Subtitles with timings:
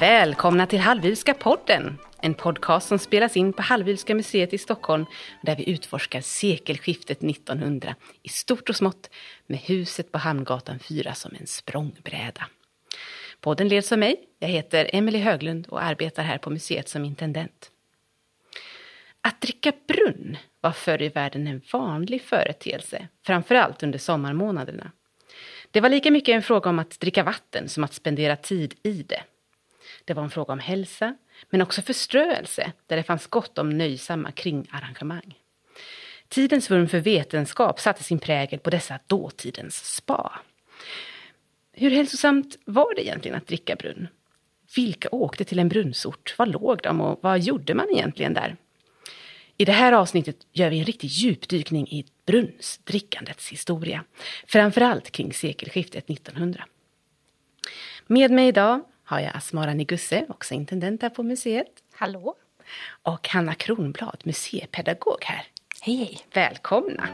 [0.00, 1.98] Välkomna till Hallwylska podden!
[2.22, 5.06] En podcast som spelas in på Hallwylska museet i Stockholm
[5.42, 9.10] där vi utforskar sekelskiftet 1900 i stort och smått
[9.46, 12.46] med huset på Hamngatan 4 som en språngbräda.
[13.40, 14.16] Podden leds av mig.
[14.38, 17.70] Jag heter Emelie Höglund och arbetar här på museet som intendent.
[19.20, 24.92] Att dricka brunn var förr i världen en vanlig företeelse, framförallt under sommarmånaderna.
[25.70, 29.02] Det var lika mycket en fråga om att dricka vatten som att spendera tid i
[29.02, 29.22] det.
[30.10, 31.16] Det var en fråga om hälsa,
[31.50, 35.34] men också förströelse, där det fanns gott om nöjsamma kringarrangemang.
[36.28, 40.40] Tidens vurm för vetenskap satte sin prägel på dessa dåtidens spa.
[41.72, 44.08] Hur hälsosamt var det egentligen att dricka brunn?
[44.76, 46.34] Vilka åkte till en brunnsort?
[46.38, 48.56] Var låg de och vad gjorde man egentligen där?
[49.56, 54.04] I det här avsnittet gör vi en riktig djupdykning i brunnsdrickandets historia.
[54.46, 56.64] Framförallt kring sekelskiftet 1900.
[58.06, 61.66] Med mig idag har jag Asmara Nigusse, också intendent här på museet.
[61.92, 62.34] Hallå.
[63.02, 65.46] Och Hanna Kronblad, museipedagog här.
[65.82, 66.18] Hej, hej.
[66.34, 67.08] Välkomna.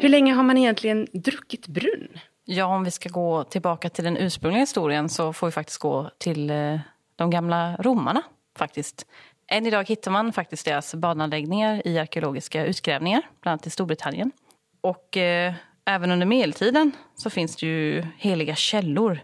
[0.00, 2.08] Hur länge har man egentligen druckit brunn?
[2.44, 6.10] Ja, om vi ska gå tillbaka till den ursprungliga historien så får vi faktiskt gå
[6.18, 6.80] till eh,
[7.16, 8.22] de gamla romarna.
[8.58, 9.06] faktiskt.
[9.50, 14.32] Än idag hittar man faktiskt deras badanläggningar i arkeologiska utgrävningar, bland annat i Storbritannien.
[14.80, 15.54] Och eh,
[15.84, 19.20] även under medeltiden så finns det ju heliga källor.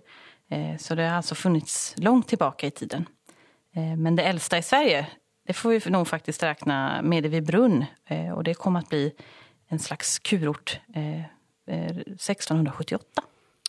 [0.50, 3.08] Eh, så det har alltså funnits långt tillbaka i tiden.
[3.77, 5.06] Eh, men det äldsta i Sverige,
[5.47, 7.84] det får vi nog faktiskt räkna Medevibrunn.
[8.06, 9.12] Eh, och det kommer att bli
[9.69, 10.80] en slags kurort
[11.67, 13.05] 1678.
[13.17, 13.25] Eh, eh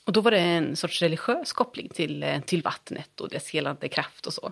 [0.06, 3.89] och då var det en sorts religiös koppling till, eh, till vattnet och dess helande
[3.89, 4.52] kraft och så?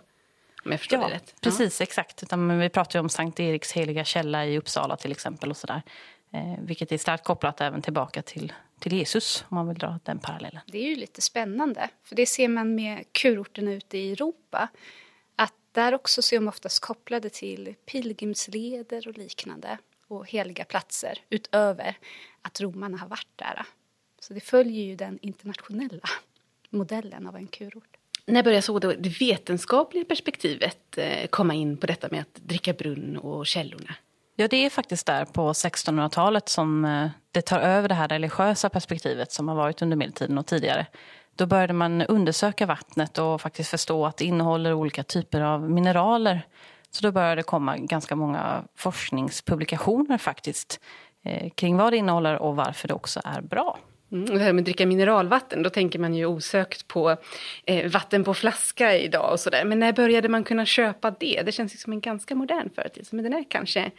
[0.65, 1.35] Om jag förstår ja, det rätt.
[1.41, 1.81] precis.
[1.81, 2.23] Exakt.
[2.23, 5.49] Utan vi pratar om Sankt Eriks heliga källa i Uppsala till exempel.
[5.49, 5.81] och så där.
[6.33, 10.19] Eh, vilket är starkt kopplat även tillbaka till, till Jesus, om man vill dra den
[10.19, 10.61] parallellen.
[10.67, 14.69] Det är ju lite spännande, för det ser man med kurorterna ute i Europa.
[15.35, 21.19] Att där också så är de oftast kopplade till pilgrimsleder och liknande och heliga platser
[21.29, 21.97] utöver
[22.41, 23.65] att romarna har varit där.
[24.19, 26.09] Så det följer ju den internationella
[26.69, 27.92] modellen av en kurort.
[28.27, 33.17] När började så det vetenskapliga perspektivet eh, komma in på detta med att dricka brunn
[33.17, 33.95] och källorna?
[34.35, 38.69] Ja, det är faktiskt där på 1600-talet som eh, det tar över det här religiösa
[38.69, 40.85] perspektivet som har varit under medeltiden och tidigare.
[41.35, 46.47] Då började man undersöka vattnet och faktiskt förstå att det innehåller olika typer av mineraler
[46.91, 50.79] så då började det komma ganska många forskningspublikationer faktiskt
[51.25, 53.79] eh, kring vad det innehåller och varför det också är bra.
[54.13, 57.17] Mm, det här med att dricka mineralvatten, då tänker man ju osökt på
[57.65, 59.65] eh, vatten på flaska idag och sådär.
[59.65, 61.41] Men när började man kunna köpa det?
[61.45, 63.91] Det känns ju som en ganska modern företeelse, men den är kanske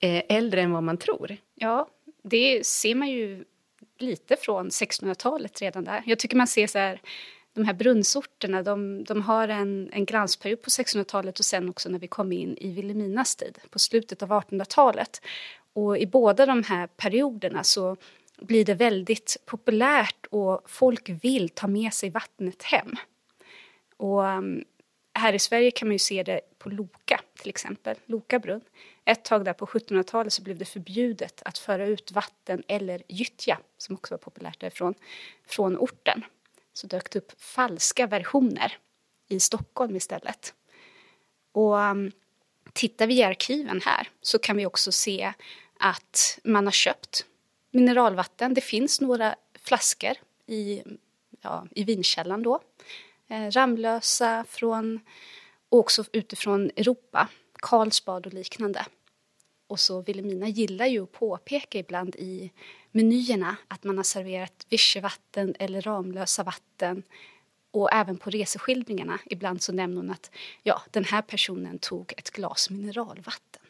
[0.00, 1.36] eh, äldre än vad man tror.
[1.54, 1.88] Ja,
[2.22, 3.44] det ser man ju
[3.98, 6.02] lite från 1600-talet redan där.
[6.06, 7.00] Jag tycker man ser så här
[7.52, 11.98] de här brunnsorterna, de, de har en, en glansperiod på 1600-talet och sen också när
[11.98, 15.20] vi kom in i Vilhelminas tid, på slutet av 1800-talet.
[15.72, 17.96] Och i båda de här perioderna så
[18.46, 22.96] blir det väldigt populärt och folk vill ta med sig vattnet hem.
[23.96, 24.64] Och um,
[25.14, 28.60] här i Sverige kan man ju se det på Loka till exempel, Loka brunn.
[29.04, 33.58] Ett tag där på 1700-talet så blev det förbjudet att föra ut vatten eller gyttja,
[33.78, 34.94] som också var populärt därifrån,
[35.46, 36.24] från orten
[36.72, 38.78] så dök det upp falska versioner
[39.28, 40.54] i Stockholm istället.
[41.52, 42.12] Och um,
[42.72, 45.32] tittar vi i arkiven här så kan vi också se
[45.78, 47.26] att man har köpt
[47.74, 48.54] mineralvatten.
[48.54, 50.12] Det finns några flaskor
[50.46, 50.82] i,
[51.40, 52.60] ja, i vinkällan då.
[53.28, 55.00] Eh, Ramlösa från,
[55.68, 58.86] och också utifrån Europa, Karlsbad och liknande.
[59.66, 62.50] Och så Vilhelmina gillar ju att påpeka ibland i
[62.90, 67.02] menyerna att man har serverat vichyvatten eller Ramlösa vatten.
[67.70, 70.30] Och även på reseskildringarna ibland så nämner hon att
[70.62, 73.62] ja, den här personen tog ett glas mineralvatten.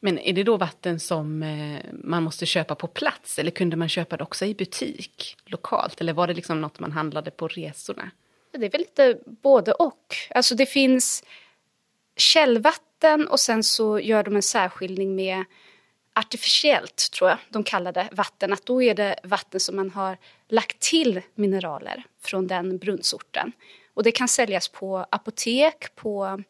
[0.00, 3.88] Men är det då vatten som eh, man måste köpa på plats eller kunde man
[3.88, 6.00] köpa det också i butik lokalt?
[6.00, 8.10] Eller var det liksom något man handlade på resorna?
[8.52, 10.14] Det är väl lite både och.
[10.30, 11.24] Alltså det finns
[12.16, 15.44] källvatten och sen så gör de en särskiljning med
[16.14, 18.52] artificiellt, tror jag de kallar det, vatten.
[18.52, 20.16] Att då är det vatten som man har
[20.48, 23.52] lagt till mineraler från den brunnsorten.
[23.94, 26.42] Och det kan säljas på apotek, på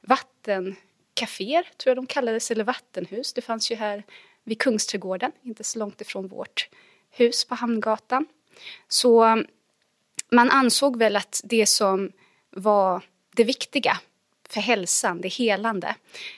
[0.00, 0.76] vatten
[1.14, 3.32] kaféer, tror jag de kallades, eller vattenhus.
[3.32, 4.04] Det fanns ju här
[4.44, 6.68] vid Kungsträdgården, inte så långt ifrån vårt
[7.10, 8.26] hus på Hamngatan.
[8.88, 9.46] Så mm,
[10.30, 12.12] man ansåg väl att det som
[12.50, 13.02] var
[13.36, 14.00] det viktiga
[14.48, 15.96] för hälsan, det helande,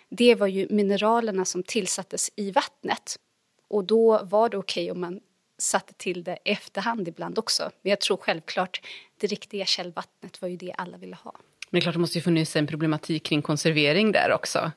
[0.09, 3.19] det var ju mineralerna som tillsattes i vattnet.
[3.69, 5.21] Och då var det okej okay om man
[5.59, 7.71] satte till det efterhand ibland också.
[7.83, 8.81] Men jag tror självklart
[9.19, 11.35] det riktiga källvattnet var ju det alla ville ha.
[11.75, 14.73] Men det är klart det måste ju funnits en problematik kring konservering där också.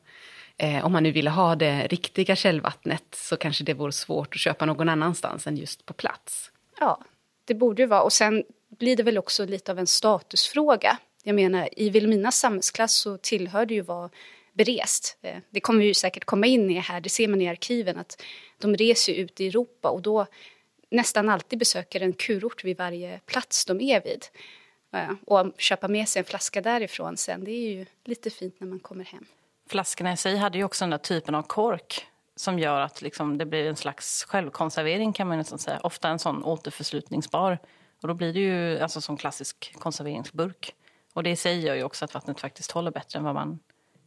[0.57, 4.39] Eh, om man nu ville ha det riktiga källvattnet så kanske det vore svårt att
[4.39, 6.51] köpa någon annanstans än just på plats.
[6.79, 7.01] Ja,
[7.45, 8.01] det borde det vara.
[8.01, 10.97] Och sen blir det väl också lite av en statusfråga.
[11.23, 14.09] Jag menar, i Vilhelminas samhällsklass så tillhör det ju vara
[14.53, 15.17] berest.
[15.21, 17.97] Eh, det kommer vi ju säkert komma in i här, det ser man i arkiven
[17.97, 18.23] att
[18.57, 20.25] de reser ut i Europa och då
[20.91, 24.25] nästan alltid besöker en kurort vid varje plats de är vid.
[25.25, 28.79] Och köpa med sig en flaska därifrån sen, det är ju lite fint när man
[28.79, 29.25] kommer hem.
[29.69, 32.05] Flaskorna i sig hade ju också den där typen av kork
[32.35, 35.79] som gör att liksom det blir en slags självkonservering kan man nästan säga.
[35.83, 37.59] Ofta en sån återförslutningsbar.
[38.01, 40.73] Och då blir det ju alltså som klassisk konserveringsburk.
[41.13, 43.59] Och det i sig gör ju också att vattnet faktiskt håller bättre än vad man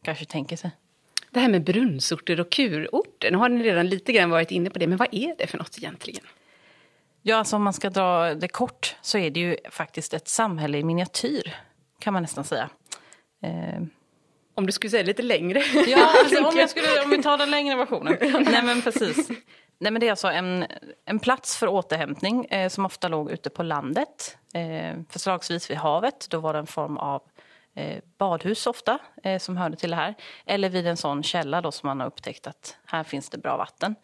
[0.02, 0.70] kanske tänker sig.
[1.30, 4.78] Det här med brunnsorter och kurorter, nu har ni redan lite grann varit inne på
[4.78, 6.24] det, men vad är det för något egentligen?
[7.22, 10.78] Ja, alltså om man ska dra det kort så är det ju faktiskt ett samhälle
[10.78, 11.56] i miniatyr,
[11.98, 12.68] kan man nästan säga.
[13.42, 13.82] Eh.
[14.54, 15.62] Om du skulle säga lite längre.
[15.86, 18.16] Ja, alltså, om, jag skulle, om vi tar den längre versionen.
[18.20, 19.28] Nej, men precis.
[19.78, 20.66] Nej, men det är alltså en,
[21.04, 24.38] en plats för återhämtning eh, som ofta låg ute på landet.
[24.54, 26.26] Eh, förslagsvis vid havet.
[26.30, 27.22] Då var det en form av
[27.74, 30.14] eh, badhus ofta eh, som hörde till det här.
[30.46, 33.56] Eller vid en sån källa då som man har upptäckt att här finns det bra
[33.56, 33.94] vatten.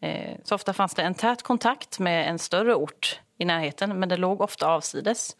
[0.00, 4.08] Eh, så ofta fanns det en tät kontakt med en större ort i närheten men
[4.08, 5.36] det låg ofta avsides.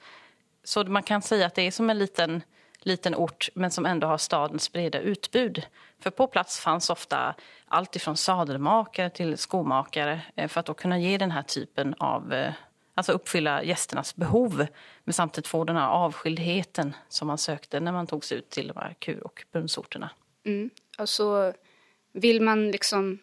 [0.64, 2.42] Så man kan säga att det är som en liten,
[2.80, 5.62] liten ort men som ändå har stadens breda utbud.
[6.00, 7.34] För på plats fanns ofta
[7.68, 12.32] allt ifrån sadelmakare till skomakare eh, för att då kunna ge den här typen av
[12.32, 12.52] eh,
[12.98, 14.66] Alltså uppfylla gästernas behov
[15.04, 18.68] men samtidigt få den här avskildheten som man sökte när man tog sig ut till
[18.68, 20.10] de här kur och brunnsorterna.
[20.44, 20.70] Mm.
[20.96, 21.52] Alltså,
[22.12, 23.18] vill man liksom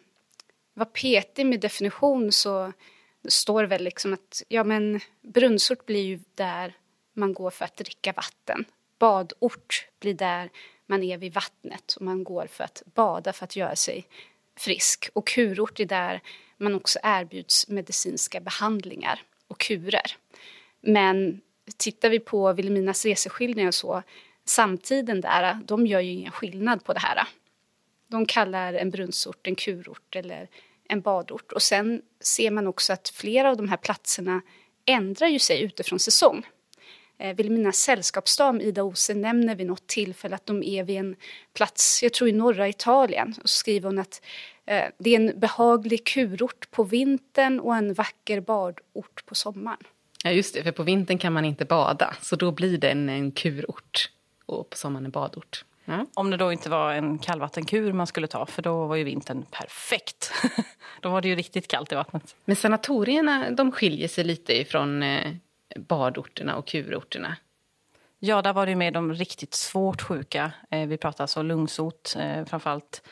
[0.76, 2.72] vara petig med definition så
[3.28, 6.74] står det väl liksom att ja, men brunnsort blir ju där
[7.14, 8.64] man går för att dricka vatten.
[8.98, 10.50] Badort blir där
[10.86, 14.06] man är vid vattnet och man går för att bada för att göra sig
[14.56, 15.08] frisk.
[15.12, 16.22] Och kurort är där
[16.56, 20.16] man också erbjuds medicinska behandlingar och kurer.
[20.80, 21.40] Men
[21.76, 24.02] tittar vi på Vilhelminas reseskildringar och så,
[24.44, 27.28] samtiden där, de gör ju ingen skillnad på det här.
[28.08, 30.48] De kallar en brunnsort en kurort eller
[30.88, 31.52] en badort.
[31.52, 34.40] Och sen ser man också att flera av de här platserna
[34.86, 36.46] ändrar ju sig utifrån säsong.
[37.18, 41.16] Eh, sällskapsdam Ida Ose nämner vid något tillfälle att de är vid en
[41.54, 43.34] plats, jag tror i norra Italien.
[43.42, 44.22] Och så skriver hon att
[44.66, 49.82] eh, det är en behaglig kurort på vintern och en vacker badort på sommaren.
[50.24, 53.08] Ja just det, för på vintern kan man inte bada så då blir det en,
[53.08, 54.10] en kurort
[54.46, 55.64] och på sommaren en badort.
[55.86, 56.06] Mm.
[56.14, 59.44] Om det då inte var en kallvattenkur man skulle ta, för då var ju vintern
[59.50, 60.32] perfekt.
[61.00, 62.36] då var det ju riktigt kallt i vattnet.
[62.44, 65.32] Men sanatorierna de skiljer sig lite ifrån eh,
[65.76, 67.36] badorterna och kurorterna.
[68.18, 70.52] Ja, där var det med de riktigt svårt sjuka.
[70.70, 73.02] Eh, vi pratar alltså lungsot, eh, framförallt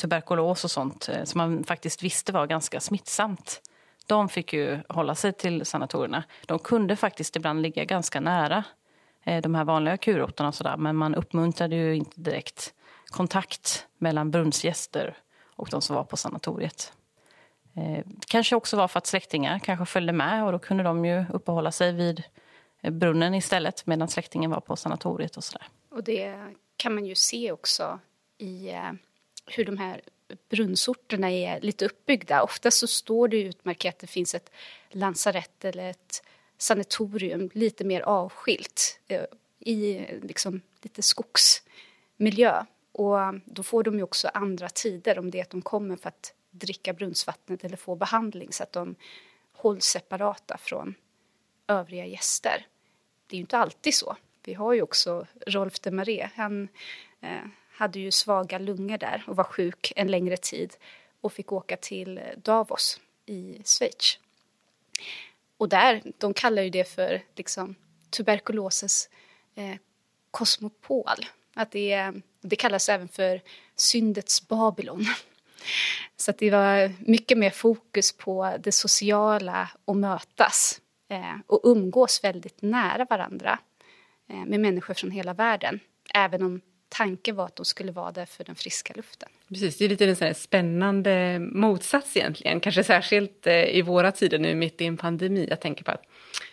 [0.00, 3.60] tuberkulos och sånt som man faktiskt visste var ganska smittsamt.
[4.06, 6.24] De fick ju hålla sig till sanatorierna.
[6.46, 8.64] De kunde faktiskt ibland ligga ganska nära
[9.24, 10.76] Eh, de här vanliga kurorterna och sådär.
[10.76, 12.74] Men man uppmuntrade ju inte direkt
[13.06, 15.16] kontakt mellan brunnsgäster
[15.56, 16.92] och de som var på sanatoriet.
[17.76, 21.24] Eh, kanske också var för att släktingar kanske följde med och då kunde de ju
[21.32, 22.22] uppehålla sig vid
[22.80, 25.66] eh, brunnen istället medan släktingen var på sanatoriet och sådär.
[25.88, 27.98] Och det kan man ju se också
[28.38, 28.92] i eh,
[29.46, 30.00] hur de här
[30.50, 32.42] brunnsorterna är lite uppbyggda.
[32.42, 34.50] Ofta så står det utmärkt att det finns ett
[34.90, 36.22] lasarett eller ett
[36.58, 39.24] sanatorium lite mer avskilt eh,
[39.58, 42.64] i liksom lite skogsmiljö.
[42.92, 46.08] Och då får de ju också andra tider om det är att de kommer för
[46.08, 48.94] att dricka brunnsvattnet eller få behandling så att de
[49.52, 50.94] hålls separata från
[51.66, 52.66] övriga gäster.
[53.26, 54.16] Det är ju inte alltid så.
[54.44, 56.28] Vi har ju också Rolf de Maré.
[56.34, 56.68] Han
[57.20, 60.76] eh, hade ju svaga lungor där och var sjuk en längre tid
[61.20, 64.18] och fick åka till Davos i Schweiz.
[65.56, 67.74] Och där, de kallar ju det för liksom,
[68.10, 69.08] tuberkulosens
[69.54, 69.76] eh,
[70.30, 71.26] kosmopol.
[71.54, 73.40] Att det, det kallas även för
[73.76, 75.06] syndets Babylon.
[76.16, 82.24] Så att det var mycket mer fokus på det sociala och mötas eh, och umgås
[82.24, 83.58] väldigt nära varandra
[84.28, 85.80] eh, med människor från hela världen.
[86.14, 86.60] Även om
[86.94, 89.28] tanken var att de skulle vara där för den friska luften.
[89.48, 92.60] Precis, det är lite en spännande motsats egentligen.
[92.60, 95.46] Kanske särskilt eh, i våra tider nu mitt i en pandemi.
[95.50, 96.02] Jag tänker på att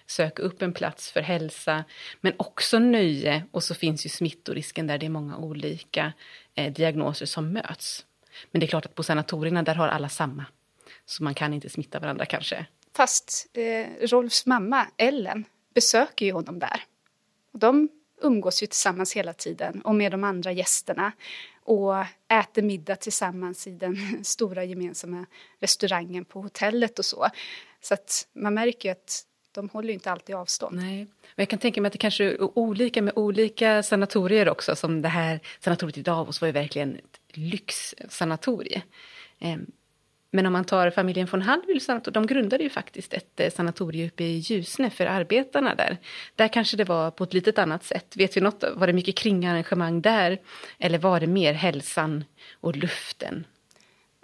[0.06, 1.84] söka upp en plats för hälsa,
[2.22, 3.44] men också nöje.
[3.52, 6.14] Och så finns ju smittorisken där det är många olika
[6.56, 8.06] eh, diagnoser som möts.
[8.52, 10.46] Men det är klart att på sanatorierna där har alla samma.
[11.06, 12.66] Så man kan inte smitta varandra kanske.
[12.96, 16.84] Fast eh, Rolfs mamma, Ellen, besöker ju honom där.
[17.54, 17.90] Och de
[18.22, 21.12] umgås ju tillsammans hela tiden och med de andra gästerna
[21.64, 21.96] och
[22.28, 25.26] äter middag tillsammans i den stora gemensamma
[25.60, 27.28] restaurangen på hotellet och så.
[27.82, 30.76] Så att man märker ju att de håller inte alltid avstånd.
[30.76, 30.98] Nej.
[31.36, 35.02] Men jag kan tänka mig att det kanske är olika med olika sanatorier också, som
[35.02, 38.82] det här sanatoriet i Davos var ju verkligen ett lyxsanatorie.
[39.40, 39.66] Ehm,
[40.34, 44.24] men om man tar familjen von Hallwyl, de grundade ju faktiskt ett eh, sanatorium uppe
[44.24, 45.98] i Ljusne för arbetarna där.
[46.36, 48.18] Där kanske det var på ett litet annat sätt.
[48.18, 48.64] Vet vi något?
[48.74, 50.42] Var det mycket kringarrangemang där?
[50.80, 52.24] Eller var det mer hälsan
[52.54, 53.46] och luften?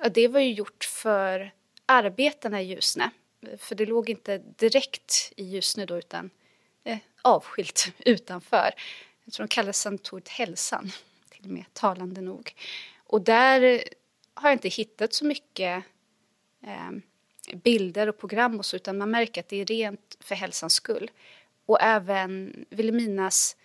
[0.04, 1.52] Ja, det var ju gjort för
[1.86, 3.10] arbetarna i Ljusne.
[3.58, 6.30] För det låg inte direkt i Ljusne då, utan
[6.84, 8.72] eh, avskilt utanför.
[9.26, 10.92] Jag tror de kallade sanatoriet Hälsan,
[11.30, 12.54] till och med talande nog.
[13.08, 13.84] Och där
[14.34, 15.84] har jag inte hittat så mycket
[16.68, 17.02] Ehm,
[17.54, 21.12] bilder och program och så, utan man märker att det är rent för hälsans skull.
[21.66, 23.58] Och även Vilhelminas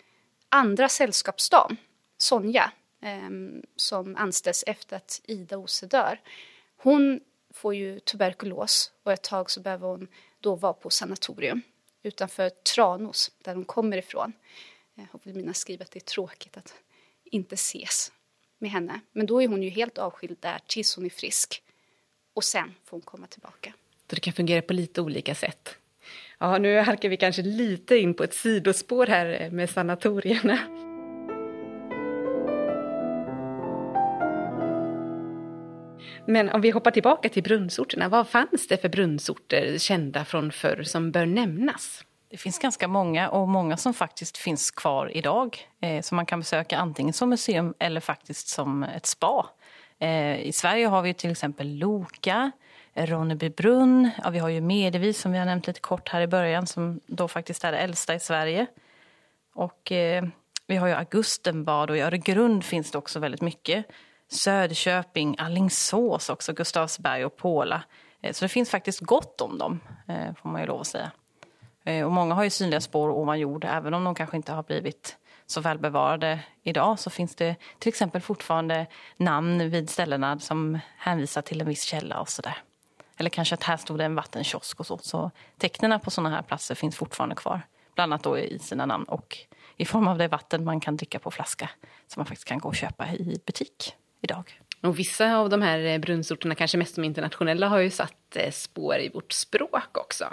[0.49, 1.76] andra sällskapsdam,
[2.18, 3.30] Sonja, eh,
[3.76, 6.21] som anställs efter att Ida Ose dör.
[6.76, 10.09] Hon får ju tuberkulos och ett tag så behöver hon
[10.40, 11.62] då vara på sanatorium
[12.02, 14.32] utanför Tranås, där hon kommer ifrån.
[14.97, 16.75] Eh, och Vilhelmina skriver att det är tråkigt att
[17.25, 18.12] inte ses
[18.59, 19.00] med henne.
[19.12, 21.62] Men då är hon ju helt avskild där tills hon är frisk
[22.35, 23.73] och sen får hon komma tillbaka.
[24.11, 25.77] Så det kan fungera på lite olika sätt.
[26.39, 30.59] Ja, nu halkar vi kanske lite in på ett sidospår här med sanatorierna.
[36.27, 40.83] Men om vi hoppar tillbaka till brunnsorterna, vad fanns det för brunnsorter kända från förr
[40.83, 42.05] som bör nämnas?
[42.31, 45.59] Det finns ganska många och många som faktiskt finns kvar idag.
[45.81, 49.47] Eh, som man kan besöka antingen som museum eller faktiskt som ett spa.
[50.02, 52.50] Eh, I Sverige har vi till exempel Loka,
[52.94, 56.26] eh, Ronnebybrunn, ja, vi har ju Medevi som vi har nämnt lite kort här i
[56.26, 58.66] början som då faktiskt är det äldsta i Sverige.
[59.54, 60.25] Och eh,
[60.66, 63.87] vi har ju Augustenbad och i Öregrund finns det också väldigt mycket.
[64.28, 67.82] Söderköping, Allingsås också, Gustavsberg och Påla.
[68.23, 71.11] Eh, så det finns faktiskt gott om dem, eh, får man ju lov att säga.
[71.85, 74.62] Eh, och många har ju synliga spår ovan jord, även om de kanske inte har
[74.62, 75.16] blivit
[75.52, 81.61] så välbevarade idag så finns det till exempel fortfarande namn vid ställena som hänvisar till
[81.61, 82.56] en viss källa och sådär.
[83.16, 84.99] Eller kanske att här stod det en vattenkiosk och så.
[84.99, 87.61] Så tecknen på sådana här platser finns fortfarande kvar.
[87.94, 89.38] Bland annat då i sina namn och
[89.76, 91.71] i form av det vatten man kan dricka på flaska
[92.06, 94.61] som man faktiskt kan gå och köpa i butik idag.
[94.80, 98.99] Och vissa av de här brunnsorterna, kanske mest de internationella, har ju satt eh, spår
[98.99, 100.25] i vårt språk också.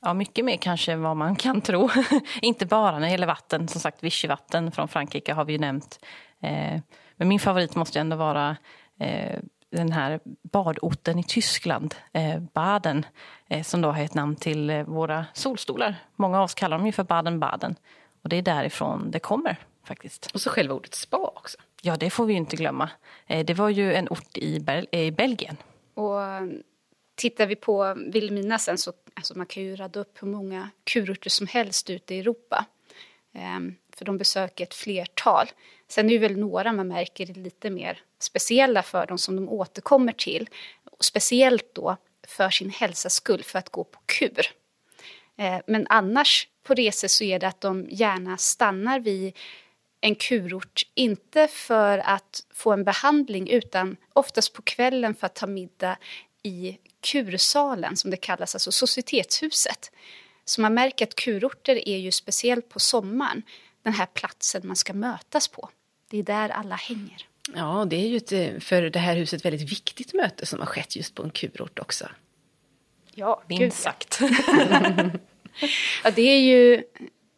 [0.00, 1.88] Ja, mycket mer kanske än vad man kan tro.
[2.42, 3.68] Inte bara när det gäller vatten.
[3.68, 6.00] Som sagt, Vichyvatten från Frankrike har vi ju nämnt.
[6.42, 6.80] Eh,
[7.16, 8.56] men min favorit måste ändå vara
[9.00, 9.38] eh,
[9.70, 10.20] den här
[10.52, 13.06] badorten i Tyskland, eh, Baden,
[13.48, 15.94] eh, som då har ett namn till eh, våra solstolar.
[16.16, 17.74] Många av oss kallar dem ju för Baden-Baden.
[18.22, 20.30] Och det är därifrån det kommer faktiskt.
[20.34, 21.58] Och så själva ordet spa också.
[21.82, 22.90] Ja, det får vi inte glömma.
[23.26, 25.56] Eh, det var ju en ort i, Bel i Belgien.
[25.94, 26.20] Och
[27.18, 31.30] tittar vi på Vilhelmina sen så alltså man kan ju rada upp hur många kurorter
[31.30, 32.66] som helst ute i Europa.
[33.56, 35.50] Um, för de besöker ett flertal.
[35.88, 39.48] Sen är det väl några man märker är lite mer speciella för dem som de
[39.48, 40.48] återkommer till.
[41.00, 41.96] Speciellt då
[42.26, 44.46] för sin hälsas skull, för att gå på kur.
[45.36, 49.36] Ehm, men annars på resor så är det att de gärna stannar vid
[50.00, 55.46] en kurort, inte för att få en behandling utan oftast på kvällen för att ta
[55.46, 55.98] middag
[56.48, 59.90] i kursalen som det kallas, alltså societetshuset.
[60.44, 63.42] Så man märker att kurorter är ju speciellt på sommaren
[63.82, 65.68] den här platsen man ska mötas på.
[66.10, 67.26] Det är där alla hänger.
[67.54, 70.66] Ja, det är ju ett, eh, för det här huset väldigt viktigt möte som har
[70.66, 72.08] skett just på en kurort också.
[73.14, 74.20] Ja, minst sagt.
[76.04, 76.82] ja, det är ju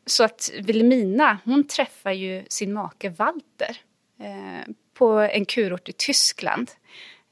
[0.07, 3.77] så att Vilhelmina, hon träffar ju sin make Walter
[4.21, 6.71] eh, på en kurort i Tyskland,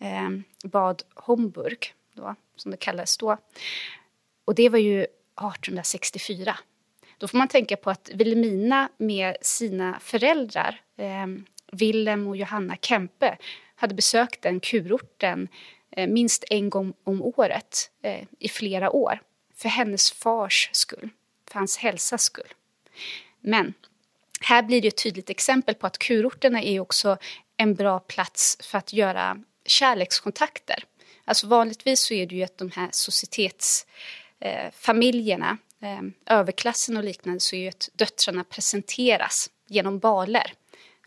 [0.01, 0.29] eh,
[0.65, 3.37] Bad Homburg då, som det kallades då.
[4.45, 6.59] Och det var ju 1864.
[7.19, 11.27] Då får man tänka på att Vilhelmina med sina föräldrar, eh,
[11.73, 13.39] Willem och Johanna Kempe,
[13.75, 15.49] hade besökt den kurorten
[15.91, 19.21] eh, minst en gång om året eh, i flera år.
[19.55, 21.11] För hennes fars skull,
[21.51, 22.53] för hans hälsas skull.
[23.41, 23.75] Men
[24.41, 27.17] här blir det ett tydligt exempel på att kurorterna är också
[27.57, 30.85] en bra plats för att göra kärlekskontakter.
[31.25, 37.57] Alltså vanligtvis så är det ju att de här societetsfamiljerna, eh, överklassen och liknande, så
[37.57, 40.53] är ju att döttrarna presenteras genom baler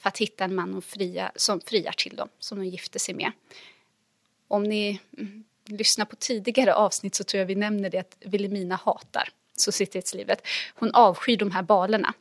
[0.01, 3.31] för att hitta en man fria, som friar till dem, som de gifter sig med.
[4.47, 8.75] Om ni mm, lyssnar på tidigare avsnitt så tror jag vi nämner det att Vilhelmina
[8.75, 10.47] hatar societetslivet.
[10.75, 12.13] Hon avskyr de här balerna.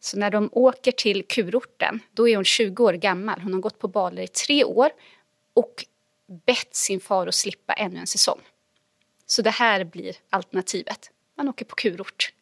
[0.00, 3.40] Så när de åker till kurorten, då är hon 20 år gammal.
[3.40, 4.90] Hon har gått på baler i tre år
[5.54, 5.84] och
[6.46, 8.40] bett sin far att slippa ännu en säsong.
[9.26, 11.10] Så det här blir alternativet.
[11.36, 12.32] Man åker på kurort.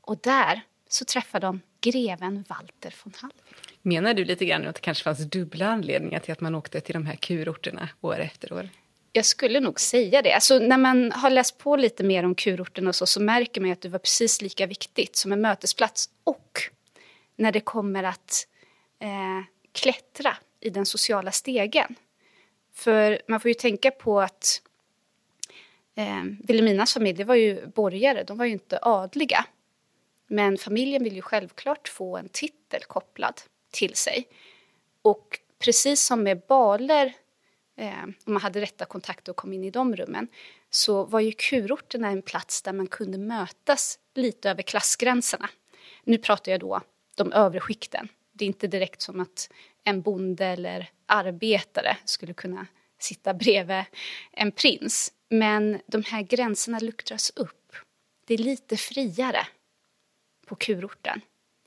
[0.00, 3.54] Och där så träffar de greven Walter von Hallwyl.
[3.82, 6.92] Menar du lite grann att det kanske fanns dubbla anledningar till att man åkte till
[6.92, 8.68] de här kurorterna år efter år?
[9.12, 10.32] Jag skulle nog säga det.
[10.32, 13.72] Alltså, när man har läst på lite mer om kurorten och så, så märker man
[13.72, 16.08] att det var precis lika viktigt som en mötesplats.
[16.24, 16.60] Och
[17.36, 18.46] när det kommer att
[19.00, 21.94] eh, klättra i den sociala stegen.
[22.74, 24.62] För man får ju tänka på att
[25.94, 29.46] eh, Vilhelminas familj var ju borgare, de var ju inte adliga.
[30.26, 33.40] Men familjen vill ju självklart få en titel kopplad
[33.70, 34.28] till sig.
[35.02, 37.12] Och precis som med baler,
[37.76, 40.28] eh, om man hade rätta kontakter och kom in i de rummen,
[40.70, 45.48] så var ju kurorterna en plats där man kunde mötas lite över klassgränserna.
[46.04, 46.80] Nu pratar jag då
[47.14, 48.08] de övre skikten.
[48.36, 49.50] Det är inte direkt som att
[49.84, 52.66] en bonde eller arbetare skulle kunna
[52.98, 53.84] sitta bredvid
[54.32, 55.12] en prins.
[55.28, 57.72] Men de här gränserna luckras upp.
[58.24, 59.46] Det är lite friare
[60.46, 61.20] på kurorten.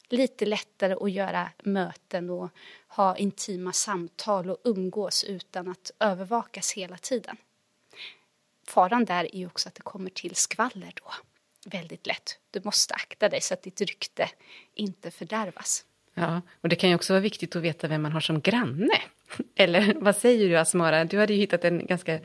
[0.09, 2.49] Lite lättare att göra möten och
[2.87, 7.37] ha intima samtal och umgås utan att övervakas hela tiden.
[8.67, 11.13] Faran där är också att det kommer till skvaller då.
[11.69, 12.39] Väldigt lätt.
[12.51, 14.29] Du måste akta dig så att ditt rykte
[14.73, 15.85] inte fördärvas.
[16.19, 19.01] Ja, och det kan ju också vara viktigt att veta vem man har som granne.
[19.55, 21.05] Eller vad säger du Asmara?
[21.05, 22.19] Du hade ju hittat en ganska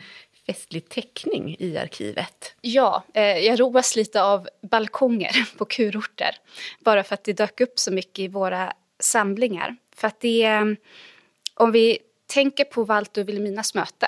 [0.47, 2.55] festlig teckning i arkivet.
[2.61, 6.37] Ja, eh, jag roas lite av balkonger på kurorter.
[6.81, 9.77] Bara för att det dök upp så mycket i våra samlingar.
[9.97, 10.77] För att det är,
[11.55, 14.07] om vi tänker på Walter och Vilhelminas möte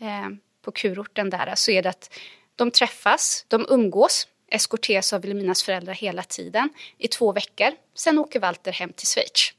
[0.00, 0.28] eh,
[0.62, 2.18] på kurorten där så är det att
[2.56, 7.70] de träffas, de umgås, eskorteras av Vilhelminas föräldrar hela tiden i två veckor.
[7.94, 9.52] Sen åker Walter hem till Schweiz.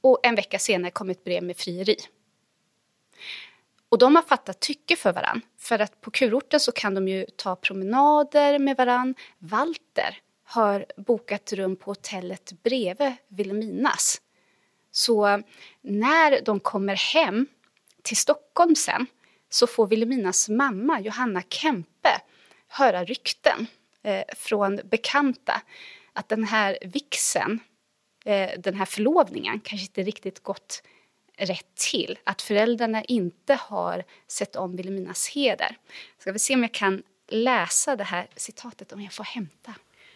[0.00, 1.96] Och en vecka senare kommer ett brev med frieri.
[3.88, 5.40] Och de har fattat tycke för varann.
[5.58, 9.14] För att på kurorten så kan de ju ta promenader med varann.
[9.38, 14.20] Walter har bokat rum på hotellet bredvid Vilhelminas.
[14.90, 15.42] Så
[15.80, 17.46] när de kommer hem
[18.02, 19.06] till Stockholm sen
[19.48, 22.20] så får Vilhelminas mamma Johanna Kempe
[22.68, 23.66] höra rykten
[24.06, 25.62] eh, från bekanta
[26.12, 27.60] att den här vixen,
[28.24, 30.82] eh, den här förlovningen kanske inte riktigt gått
[31.36, 32.18] rätt till.
[32.24, 35.78] Att föräldrarna inte har sett om Vilhelminas heder.
[36.18, 39.74] Ska vi se om jag kan läsa det här citatet om jag får hämta.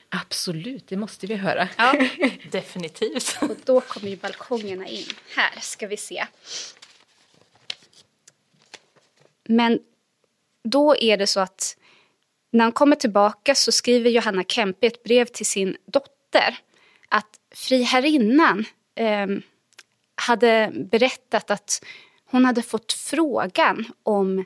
[0.09, 1.69] Absolut, det måste vi höra.
[1.77, 2.09] Ja,
[2.51, 3.39] definitivt.
[3.43, 5.07] Och då kommer ju balkongerna in.
[5.37, 6.27] Här ska vi se.
[9.45, 9.81] Men
[10.63, 11.77] då är det så att
[12.51, 16.59] när han kommer tillbaka så skriver Johanna Kempe ett brev till sin dotter
[17.09, 19.27] att friherrinnan eh,
[20.15, 21.85] hade berättat att
[22.25, 24.45] hon hade fått frågan om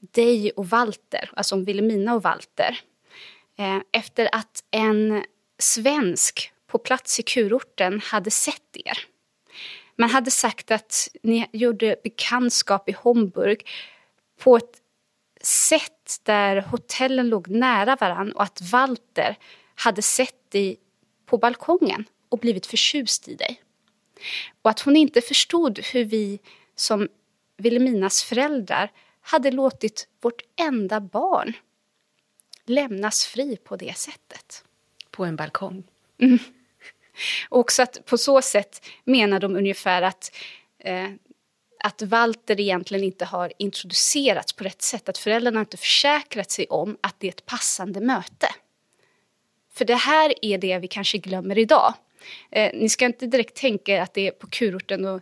[0.00, 2.78] dig och Walter, alltså om Vilhelmina och Walter.
[3.58, 5.24] Eh, efter att en
[5.58, 8.98] svensk på plats i kurorten hade sett er.
[9.96, 13.66] Man hade sagt att ni gjorde bekantskap i Homburg
[14.38, 14.78] på ett
[15.46, 19.36] sätt där hotellen låg nära varann och att Walter
[19.74, 20.76] hade sett dig
[21.26, 23.62] på balkongen och blivit förtjust i dig.
[24.62, 26.38] Och att hon inte förstod hur vi
[26.76, 27.08] som
[27.56, 31.52] Vilhelminas föräldrar hade låtit vårt enda barn
[32.64, 34.64] lämnas fri på det sättet.
[35.10, 35.84] På en balkong.
[36.18, 36.38] Mm.
[37.48, 40.36] Och också att på så sätt menar de ungefär att,
[40.78, 41.10] eh,
[41.86, 45.08] att Walter egentligen inte har introducerats på rätt sätt.
[45.08, 48.46] Att föräldrarna inte försäkrat sig om att det är ett passande möte.
[49.72, 51.94] För det här är det vi kanske glömmer idag.
[52.50, 55.20] Eh, ni ska inte direkt tänka att det är på kurorten och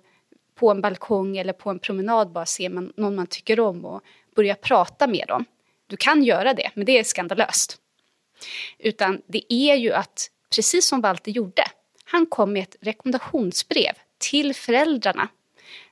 [0.55, 4.03] på en balkong eller på en promenad bara ser man någon man tycker om och
[4.37, 5.45] börjar prata med dem.
[5.87, 7.77] Du kan göra det, men det är skandalöst.
[8.79, 11.65] Utan det är ju att, precis som Walter gjorde,
[12.05, 15.29] han kom med ett rekommendationsbrev till föräldrarna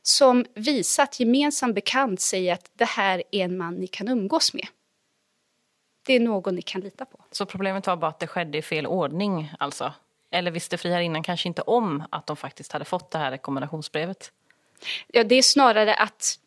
[0.02, 4.54] som visar att gemensam bekant säger att det här är en man ni kan umgås
[4.54, 4.66] med.
[6.06, 7.18] Det är någon ni kan lita på.
[7.30, 9.92] Så problemet var bara att det skedde i fel ordning alltså?
[10.30, 14.32] Eller visste friherrinnan kanske inte om att de faktiskt hade fått det här rekommendationsbrevet?
[15.06, 16.38] Ja, det är snarare att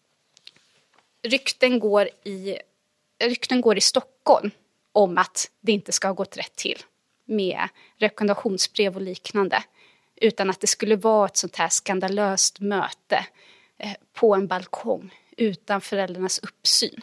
[1.24, 2.58] rykten går i,
[3.24, 4.52] rykten går i Stockholm
[4.92, 6.84] om att det inte ska ha gått rätt till
[7.26, 9.64] med rekommendationsbrev och liknande.
[10.16, 13.26] Utan att det skulle vara ett sånt här skandalöst möte
[13.78, 17.02] eh, på en balkong utan föräldrarnas uppsyn.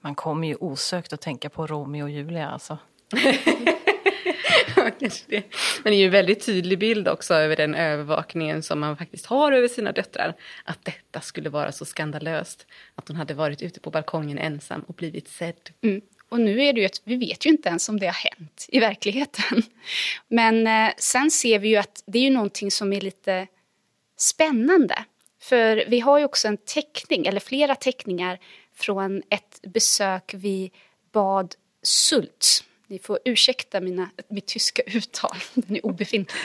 [0.00, 2.78] Man kommer ju osökt att tänka på Romeo och Julia alltså.
[5.28, 5.44] det.
[5.82, 9.26] Men det är ju en väldigt tydlig bild också över den övervakningen som man faktiskt
[9.26, 10.34] har över sina döttrar.
[10.64, 12.66] Att detta skulle vara så skandalöst.
[12.94, 15.70] Att hon hade varit ute på balkongen ensam och blivit sedd.
[15.82, 16.00] Mm.
[16.28, 18.66] Och nu är det ju att vi vet ju inte ens om det har hänt
[18.68, 19.62] i verkligheten.
[20.28, 23.46] Men eh, sen ser vi ju att det är ju någonting som är lite
[24.16, 25.04] spännande.
[25.40, 28.38] För vi har ju också en teckning, eller flera teckningar
[28.74, 30.70] från ett besök vid
[31.12, 32.64] bad Sult.
[32.86, 36.40] Ni får ursäkta mina, mitt tyska uttal, den är obefintlig.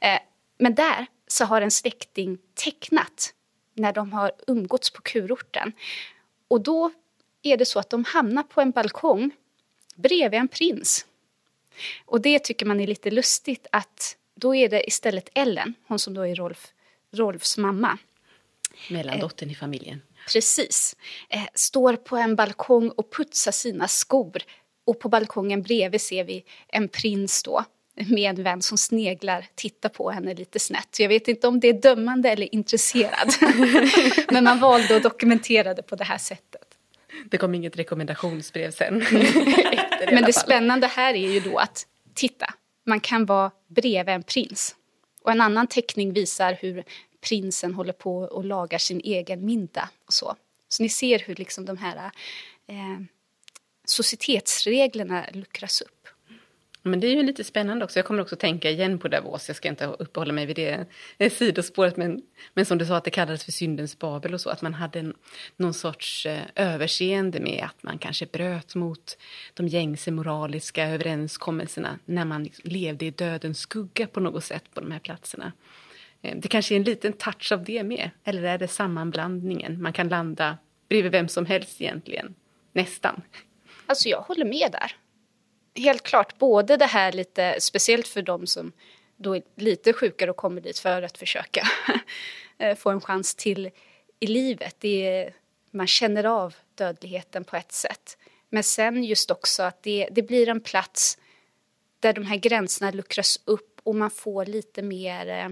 [0.00, 0.18] Eh,
[0.58, 3.34] men där så har en släkting tecknat
[3.74, 5.72] när de har umgåtts på kurorten.
[6.48, 6.92] Och då
[7.42, 9.30] är det så att de hamnar på en balkong
[9.96, 11.06] bredvid en prins.
[12.04, 16.14] Och det tycker man är lite lustigt att då är det istället Ellen, hon som
[16.14, 16.72] då är Rolf,
[17.12, 17.98] Rolfs mamma.
[18.90, 20.02] Mellandottern i familjen.
[20.32, 20.96] Precis.
[21.28, 24.42] Eh, står på en balkong och putsar sina skor.
[24.84, 29.88] Och på balkongen bredvid ser vi en prins då med en vän som sneglar, tittar
[29.88, 31.00] på henne lite snett.
[31.00, 33.34] Jag vet inte om det är dömande eller intresserad.
[34.30, 36.69] Men man valde att dokumentera det på det här sättet.
[37.24, 38.94] Det kom inget rekommendationsbrev sen.
[40.12, 42.54] Men det spännande här är ju då att titta,
[42.86, 44.76] man kan vara bredvid en prins.
[45.22, 46.84] Och en annan teckning visar hur
[47.20, 50.36] prinsen håller på och lagar sin egen middag och så.
[50.68, 51.96] Så ni ser hur liksom de här
[52.66, 53.00] eh,
[53.84, 55.99] societetsreglerna luckras upp.
[56.82, 57.98] Men det är ju lite spännande också.
[57.98, 59.48] Jag kommer också tänka igen på Davos.
[59.48, 60.56] Jag ska inte uppehålla mig vid
[61.16, 61.96] det sidospåret.
[61.96, 62.22] Men,
[62.54, 64.50] men som du sa att det kallades för syndens Babel och så.
[64.50, 65.14] Att man hade en,
[65.56, 69.18] någon sorts eh, överseende med att man kanske bröt mot
[69.54, 71.98] de gängse moraliska överenskommelserna.
[72.04, 75.52] När man liksom levde i dödens skugga på något sätt på de här platserna.
[76.22, 78.10] Eh, det kanske är en liten touch av det med.
[78.24, 79.82] Eller är det sammanblandningen?
[79.82, 82.34] Man kan landa bredvid vem som helst egentligen.
[82.72, 83.22] Nästan.
[83.86, 84.92] Alltså jag håller med där
[85.74, 88.72] helt klart både det här lite, speciellt för de som
[89.16, 91.66] då är lite sjukare och kommer dit för att försöka
[92.58, 93.70] eh, få en chans till
[94.20, 94.76] i livet.
[94.78, 95.34] Det är,
[95.70, 98.18] man känner av dödligheten på ett sätt.
[98.48, 101.18] Men sen just också att det, det blir en plats
[102.00, 105.48] där de här gränserna luckras upp och man får lite mer eh,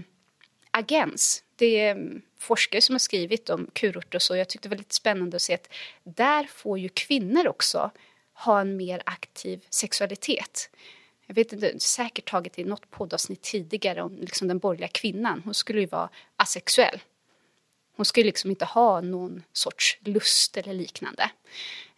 [0.70, 1.42] agens.
[1.57, 4.37] Det är mm, forskare som har skrivit om kurorter och så.
[4.37, 5.68] Jag tyckte det var lite spännande att se att
[6.04, 7.90] där får ju kvinnor också
[8.38, 10.70] ha en mer aktiv sexualitet.
[11.27, 15.42] Jag vet inte, säkert tagit i något poddavsnitt tidigare om liksom den borgerliga kvinnan.
[15.44, 17.01] Hon skulle ju vara asexuell.
[17.96, 21.31] Hon skulle liksom inte ha någon sorts lust eller liknande.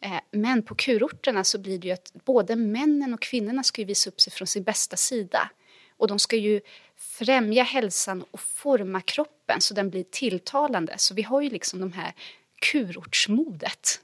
[0.00, 3.86] Eh, men på kurorterna så blir det ju att både männen och kvinnorna ska ju
[3.86, 5.50] visa upp sig från sin bästa sida.
[5.96, 6.60] Och de ska ju
[6.96, 10.94] främja hälsan och forma kroppen så den blir tilltalande.
[10.98, 12.14] Så vi har ju liksom de här
[12.60, 14.00] kurortsmodet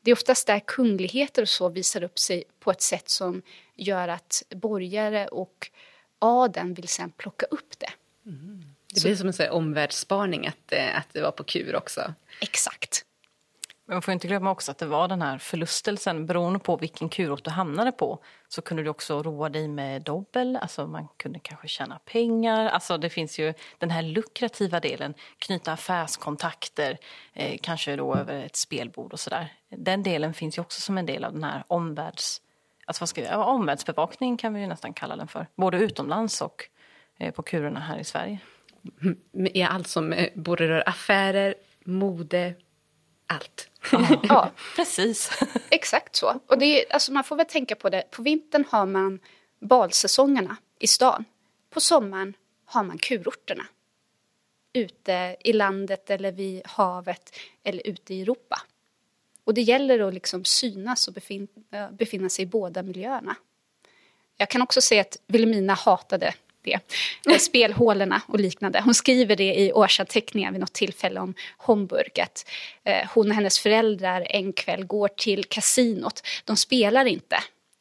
[0.00, 3.42] det är oftast där kungligheter och så visar upp sig på ett sätt som
[3.76, 5.70] gör att borgare och
[6.18, 7.90] adeln vill sen plocka upp det.
[8.26, 8.64] Mm.
[8.94, 12.14] Det blir som en omvärldsspaning att, eh, att det var på kur också.
[12.40, 13.04] Exakt.
[13.88, 16.26] Men man får inte glömma också att det var den här förlustelsen.
[16.26, 20.56] Beroende på vilken kurort du hamnade på så kunde du också roa dig med dobbel.
[20.56, 22.66] Alltså man kunde kanske tjäna pengar.
[22.66, 25.14] Alltså det finns ju den här lukrativa delen.
[25.38, 26.98] Knyta affärskontakter,
[27.32, 29.52] eh, kanske då över ett spelbord och sådär.
[29.68, 32.42] Den delen finns ju också som en del av den här omvärlds...
[32.84, 35.46] Alltså vad ska vi, omvärldsbevakning kan vi ju nästan kalla den för.
[35.56, 36.68] Både utomlands och
[37.18, 38.38] eh, på kurerna här i Sverige.
[39.02, 39.18] Mm,
[39.54, 42.54] är allt som eh, både rör affärer, mode,
[43.28, 43.68] allt.
[44.22, 45.30] Ja, precis.
[45.70, 46.40] Exakt så.
[46.46, 48.10] Och det är, alltså man får väl tänka på det.
[48.10, 49.20] På vintern har man
[49.60, 51.24] balsäsongerna i stan.
[51.70, 53.66] På sommaren har man kurorterna.
[54.72, 58.62] Ute i landet eller vid havet eller ute i Europa.
[59.44, 61.48] Och det gäller att liksom synas och befin
[61.90, 63.36] befinna sig i båda miljöerna.
[64.36, 67.40] Jag kan också säga att Wilhelmina hatade det.
[67.40, 68.80] Spelhålorna och liknande.
[68.84, 72.20] Hon skriver det i årsanteckningar vid något tillfälle om Homburg.
[72.20, 72.48] Att
[72.84, 76.22] eh, hon och hennes föräldrar en kväll går till kasinot.
[76.44, 77.36] De spelar inte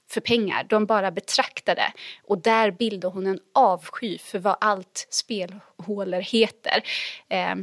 [0.10, 1.92] för pengar, de bara betraktar det.
[2.24, 6.84] Och där bildar hon en avsky för vad allt spelhålor heter.
[7.30, 7.56] Eh,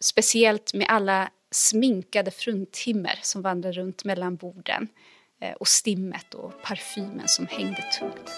[0.00, 4.88] speciellt med alla sminkade fruntimmer som vandrar runt mellan borden.
[5.40, 8.30] Eh, och stimmet och parfymen som hängde tungt.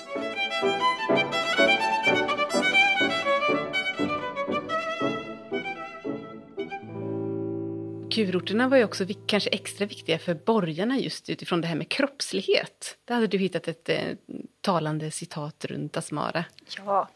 [8.11, 12.99] Kurorterna var ju också kanske extra viktiga för borgarna just utifrån det här med kroppslighet.
[13.05, 14.17] Där hade du hittat ett eh,
[14.61, 16.45] talande citat runt Asmara.
[16.77, 17.09] Ja.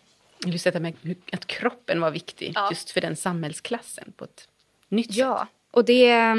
[0.46, 0.94] Just detta med
[1.32, 2.68] att kroppen var viktig ja.
[2.70, 4.48] just för den samhällsklassen på ett
[4.88, 5.12] nytt ja.
[5.12, 5.18] sätt.
[5.18, 6.34] Ja, och det,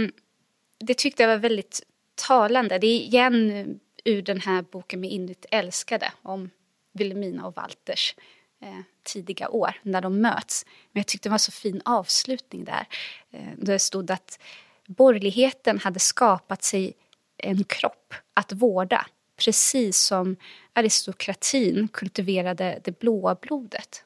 [0.80, 1.84] det tyckte jag var väldigt
[2.16, 2.78] talande.
[2.78, 6.50] Det är igen ur den här boken med Inligt älskade om
[6.94, 8.16] Wilhelmina och Walters
[8.62, 10.66] eh, tidiga år när de möts.
[10.92, 12.88] Men jag tyckte det var så fin avslutning där.
[13.32, 14.40] Eh, det stod att
[14.88, 16.94] borgerligheten hade skapat sig
[17.38, 19.06] en kropp att vårda
[19.38, 20.36] precis som
[20.74, 24.04] aristokratin kultiverade det blåa blodet.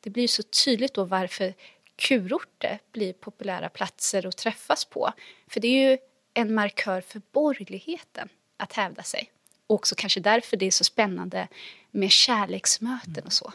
[0.00, 1.54] Det blir så tydligt då varför
[1.96, 5.12] kurorter blir populära platser att träffas på.
[5.48, 5.98] För det är ju
[6.34, 9.30] en markör för borgerligheten att hävda sig.
[9.66, 11.48] Och också kanske därför det är så spännande
[11.90, 13.52] med kärleksmöten och så.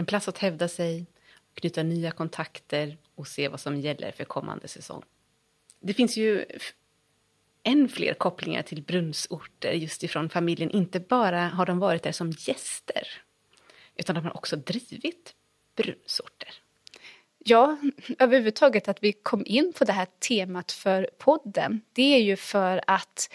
[0.00, 1.06] En plats att hävda sig,
[1.54, 5.02] knyta nya kontakter och se vad som gäller för kommande säsong.
[5.80, 6.44] Det finns ju
[7.62, 10.70] än fler kopplingar till brunnsorter just ifrån familjen.
[10.70, 13.08] Inte bara har de varit där som gäster,
[13.96, 15.34] utan de har också drivit
[15.76, 16.54] brunnsorter.
[17.38, 17.76] Ja,
[18.18, 22.80] överhuvudtaget att vi kom in på det här temat för podden, det är ju för
[22.86, 23.32] att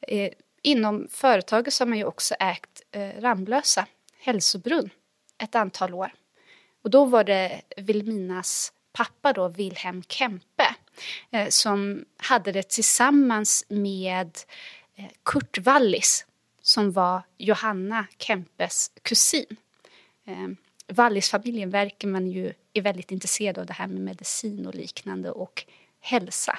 [0.00, 3.86] eh, inom företaget så har man ju också ägt eh, Ramlösa
[4.18, 4.90] hälsobrunn
[5.38, 6.12] ett antal år.
[6.82, 10.74] Och då var det Vilminas pappa då, Wilhelm Kempe,
[11.30, 14.38] eh, som hade det tillsammans med
[14.94, 16.26] eh, Kurt Wallis,
[16.62, 19.56] som var Johanna Kempes kusin.
[20.24, 20.48] Eh,
[20.86, 25.64] Wallisfamiljen verkar man ju är väldigt intresserad av det här med medicin och liknande och
[26.00, 26.58] hälsa.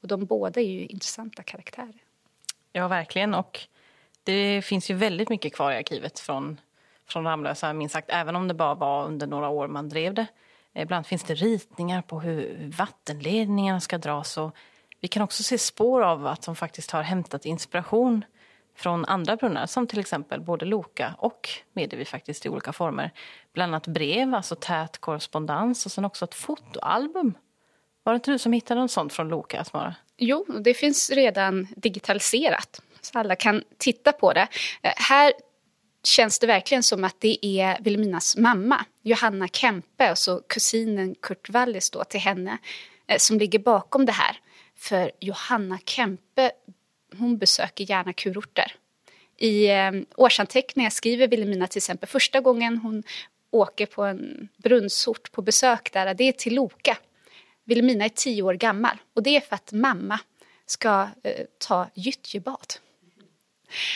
[0.00, 2.02] Och de båda är ju intressanta karaktärer.
[2.72, 3.34] Ja, verkligen.
[3.34, 3.60] Och
[4.22, 6.60] det finns ju väldigt mycket kvar i arkivet från,
[7.08, 10.26] från Ramlösa, minst sagt, även om det bara var under några år man drev det.
[10.74, 14.38] Ibland finns det ritningar på hur vattenledningarna ska dras.
[14.38, 14.56] Och
[15.00, 18.24] vi kan också se spår av att de faktiskt har hämtat inspiration
[18.76, 23.10] från andra brunnar, som till exempel både Loka och Medevi faktiskt i olika former.
[23.52, 27.34] Bland annat brev, alltså tät korrespondens och sen också ett fotoalbum.
[28.02, 29.94] Var det inte du som hittade något sånt från Loka, Asmara?
[30.16, 34.48] Jo, det finns redan digitaliserat, så alla kan titta på det.
[34.82, 35.32] Eh, här
[36.04, 41.50] känns det verkligen som att det är Vilhelminas mamma, Johanna Kempe, och så kusinen Kurt
[41.50, 42.58] Wallis då till henne,
[43.06, 44.36] eh, som ligger bakom det här.
[44.76, 46.50] För Johanna Kempe,
[47.18, 48.74] hon besöker gärna kurorter.
[49.38, 53.02] I eh, årsanteckningar skriver Vilhelmina till exempel första gången hon
[53.50, 56.98] åker på en brunnsort på besök där, det är till Loka.
[57.64, 60.18] Vilhelmina är tio år gammal och det är för att mamma
[60.66, 62.66] ska eh, ta gyttjebad.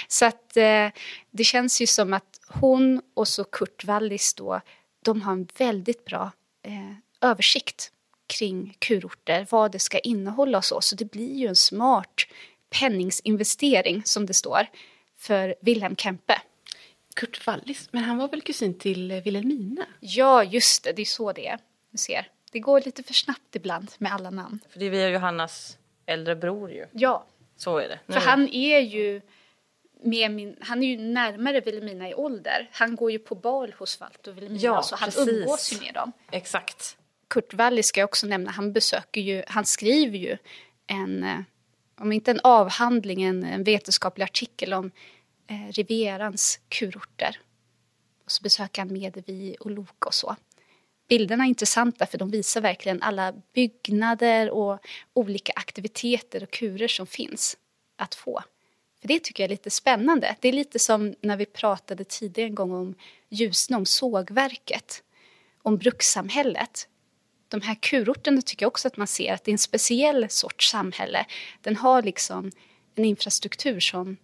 [0.08, 0.88] Så att eh,
[1.30, 4.60] det känns ju som att hon och så Kurt Wallis då,
[5.04, 6.30] de har en väldigt bra
[6.62, 7.92] eh, översikt
[8.26, 10.80] kring kurorter, vad det ska innehålla och så.
[10.80, 12.26] Så det blir ju en smart
[12.70, 14.66] penningsinvestering, som det står,
[15.18, 16.40] för Wilhelm Kempe.
[17.16, 19.86] Kurt Wallis, men han var väl kusin till eh, Wilhelmina?
[20.00, 21.58] Ja, just det, det är så det är.
[21.90, 24.60] Du ser, det går lite för snabbt ibland med alla namn.
[24.70, 26.86] För det är via Johannas äldre bror ju.
[26.92, 27.26] Ja.
[27.56, 27.98] Så är det.
[28.06, 28.14] Nu.
[28.14, 29.20] För han är ju
[30.02, 32.68] med min, han är ju närmare Vilhelmina i ålder.
[32.72, 35.28] Han går ju på bal hos Walter och Vilhelmina ja, så han precis.
[35.28, 36.12] umgås ju med dem.
[36.30, 36.96] Exakt.
[37.28, 40.36] Kurt Wallis ska jag också nämna, han besöker ju, han skriver ju
[40.86, 41.38] en, eh,
[42.00, 44.90] om inte en avhandling, en, en vetenskaplig artikel om
[45.46, 47.40] eh, Rivierans kurorter.
[48.24, 50.36] Och så besöker han Medevi och Loka och så.
[51.08, 54.78] Bilderna är intressanta för de visar verkligen alla byggnader och
[55.12, 57.56] olika aktiviteter och kurer som finns
[57.96, 58.42] att få.
[59.06, 60.36] För Det tycker jag är lite spännande.
[60.40, 62.94] Det är lite som när vi pratade tidigare en gång om
[63.28, 65.02] Ljusne, om sågverket,
[65.62, 66.88] om brukssamhället.
[67.48, 70.70] De här kurorterna tycker jag också att man ser att det är en speciell sorts
[70.70, 71.26] samhälle.
[71.60, 72.52] Den har liksom
[72.94, 74.16] en infrastruktur som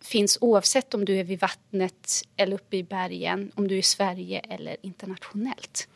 [0.00, 3.82] finns oavsett om du är vid vattnet eller uppe i bergen, om du är i
[3.82, 5.88] Sverige eller internationellt.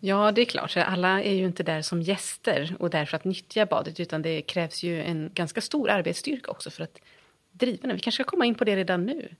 [0.00, 0.76] Ja, det är klart.
[0.76, 4.42] Alla är ju inte där som gäster och där för att nyttja badet, utan det
[4.42, 6.98] krävs ju en ganska stor arbetsstyrka också för att
[7.52, 7.92] driva.
[7.92, 9.34] Vi kanske ska komma in på det redan nu.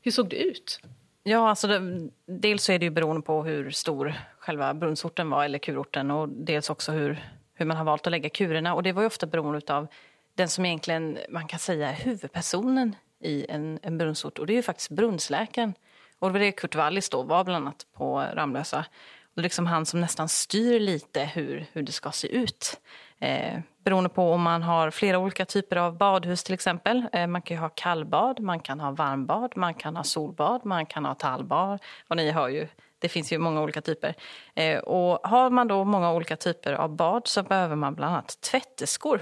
[0.00, 0.80] Hur såg det ut?
[1.22, 5.44] Ja, alltså det, dels så är det ju beroende på hur stor själva brunnsorten var,
[5.44, 8.74] eller kurorten, och dels också hur, hur man har valt att lägga kurerna.
[8.74, 9.86] Och det var ju ofta beroende av
[10.34, 14.38] den som egentligen, man kan säga, är huvudpersonen i en, en brunnsort.
[14.38, 15.74] Och det är ju faktiskt brunnsläkaren.
[16.18, 18.84] Och det var det Kurt Wallis då var bland annat på Ramlösa.
[19.22, 22.80] Och det är liksom han som nästan styr lite hur, hur det ska se ut.
[23.18, 27.06] Eh, beroende på om man har flera olika typer av badhus till exempel.
[27.12, 31.04] Eh, man kan ha kallbad, man kan ha varmbad, man kan ha solbad, man kan
[31.04, 31.80] ha tallbad.
[32.08, 32.68] Och ni hör ju,
[32.98, 34.14] det finns ju många olika typer.
[34.54, 38.40] Eh, och har man då många olika typer av bad så behöver man bland annat
[38.40, 39.20] tvätteskor.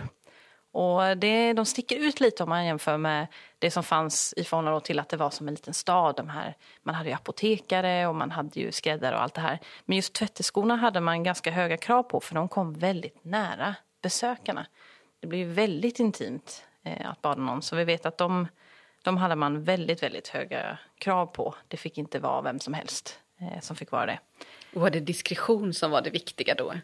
[0.72, 3.26] Och det, de sticker ut lite om man jämför med
[3.58, 6.16] det som fanns i förhållande till att det var som en liten stad.
[6.16, 9.58] De här, man hade ju apotekare och man hade ju skräddare och allt det här.
[9.84, 14.66] Men just tvätteskorna hade man ganska höga krav på för de kom väldigt nära besökarna.
[15.20, 17.62] Det blir väldigt intimt eh, att bada någon.
[17.62, 18.48] Så vi vet att de,
[19.02, 21.54] de hade man väldigt, väldigt höga krav på.
[21.68, 24.18] Det fick inte vara vem som helst eh, som fick vara det.
[24.74, 26.74] Och var det diskretion som var det viktiga då?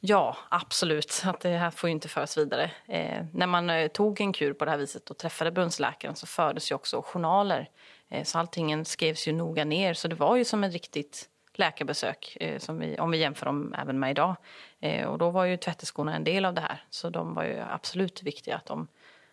[0.00, 1.22] Ja, absolut.
[1.24, 2.70] Att det här får ju inte föras vidare.
[2.86, 6.26] Eh, när man eh, tog en kur på det här viset och träffade brunnsläkaren så
[6.26, 7.68] fördes ju också journaler.
[8.08, 9.94] Eh, så allting skrevs ju noga ner.
[9.94, 11.28] Så det var ju som ett riktigt
[11.60, 14.36] läkarbesök, eh, som vi, om vi jämför dem även med idag.
[14.80, 16.84] Eh, och då var ju tvätteskorna en del av det här.
[16.90, 18.88] Så de var ju absolut viktiga att de,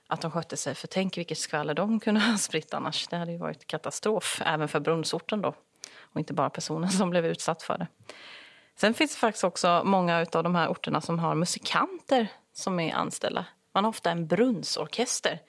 [0.07, 0.75] att de skötte sig.
[0.75, 3.07] För tänk vilket skvaller de kunde ha spritt annars.
[3.07, 5.53] Det hade ju varit katastrof, även för brunnsorten då.
[5.99, 7.87] Och inte bara personen som blev utsatt för det.
[8.75, 12.93] Sen finns det faktiskt också många av de här orterna som har musikanter som är
[12.93, 13.45] anställda.
[13.73, 15.39] Man har ofta en brunnsorkester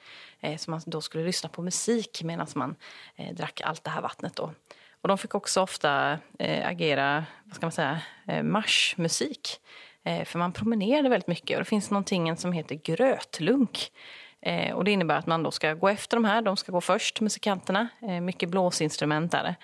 [0.41, 2.77] eh, som man då skulle lyssna på musik medan man
[3.17, 4.37] eh, drack allt det här vattnet.
[4.37, 4.53] Då.
[5.01, 9.61] Och de fick också ofta eh, agera vad ska man säga, eh, marschmusik.
[10.05, 13.93] Eh, för man promenerade väldigt mycket och det finns någonting som heter grötlunk.
[14.41, 16.81] Eh, och det innebär att man då ska gå efter de här, de ska gå
[16.81, 17.89] först, musikanterna.
[18.03, 19.55] Eh, mycket blåsinstrument är det.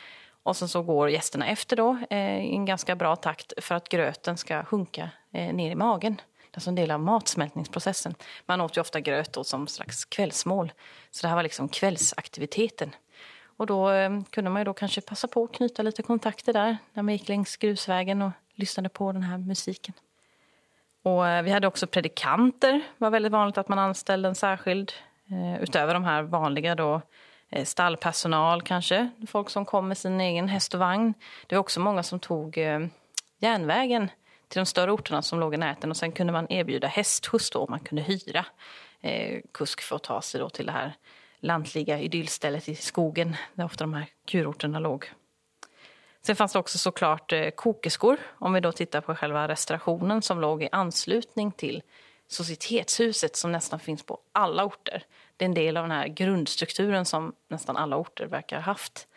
[0.42, 3.88] Och sen så går gästerna efter då eh, i en ganska bra takt för att
[3.88, 6.14] gröten ska sjunka eh, ner i magen.
[6.14, 8.14] Det är alltså en del av matsmältningsprocessen.
[8.46, 10.72] Man åt ju ofta gröt då som slags kvällsmål.
[11.10, 12.94] Så det här var liksom kvällsaktiviteten.
[13.56, 16.76] Och då eh, kunde man ju då kanske passa på att knyta lite kontakter där
[16.92, 19.94] när man gick längs grusvägen och lyssnade på den här musiken.
[21.02, 24.92] Och eh, vi hade också predikanter, det var väldigt vanligt att man anställde en särskild.
[25.30, 27.00] Eh, utöver de här vanliga då,
[27.64, 31.14] stallpersonal kanske, folk som kom med sin egen häst och vagn.
[31.46, 32.58] Det var också många som tog
[33.38, 34.10] järnvägen
[34.48, 37.66] till de större orterna som låg i närheten och sen kunde man erbjuda hästskjuts då,
[37.68, 38.46] man kunde hyra
[39.52, 40.94] kusk för att ta sig då till det här
[41.44, 45.10] lantliga idyllstället i skogen där ofta de här kurorterna låg.
[46.22, 50.40] Sen fanns det också såklart eh, kokeskor, om vi då tittar på själva restaurationen som
[50.40, 51.82] låg i anslutning till
[52.28, 55.04] societetshuset som nästan finns på alla orter.
[55.36, 59.08] Det är en del av den här grundstrukturen som nästan alla orter verkar ha haft.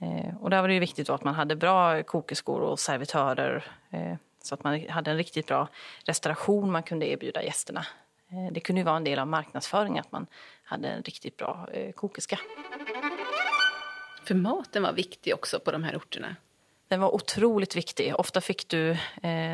[0.00, 4.14] Eh, och där var det ju viktigt att man hade bra kokeskor och servitörer eh,
[4.42, 5.68] så att man hade en riktigt bra
[6.04, 7.86] restauration man kunde erbjuda gästerna.
[8.52, 10.26] Det kunde ju vara en del av marknadsföringen att man
[10.68, 12.38] hade en riktigt bra eh, kokerska.
[14.24, 16.36] För maten var viktig också på de här orterna?
[16.88, 18.14] Den var otroligt viktig.
[18.18, 18.96] Ofta fick du, eh,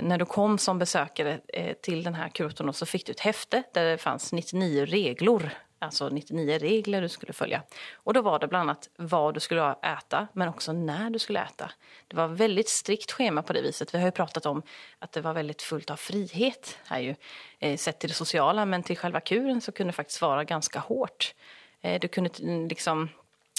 [0.03, 3.63] när du kom som besökare eh, till den här kurorten, så fick du ett häfte
[3.75, 5.51] där det fanns 99 reglor
[5.85, 7.63] alltså 99 regler du skulle följa.
[7.95, 11.41] Och då var det bland annat vad du skulle äta, men också när du skulle
[11.41, 11.71] äta.
[12.09, 13.95] Det var väldigt strikt schema på det viset.
[13.95, 14.63] Vi har ju pratat om
[14.99, 17.15] att det var väldigt fullt av frihet här ju,
[17.59, 20.79] eh, sett till det sociala, men till själva kuren så kunde det faktiskt vara ganska
[20.79, 21.35] hårt.
[21.81, 22.31] Eh, du kunde
[22.69, 23.09] liksom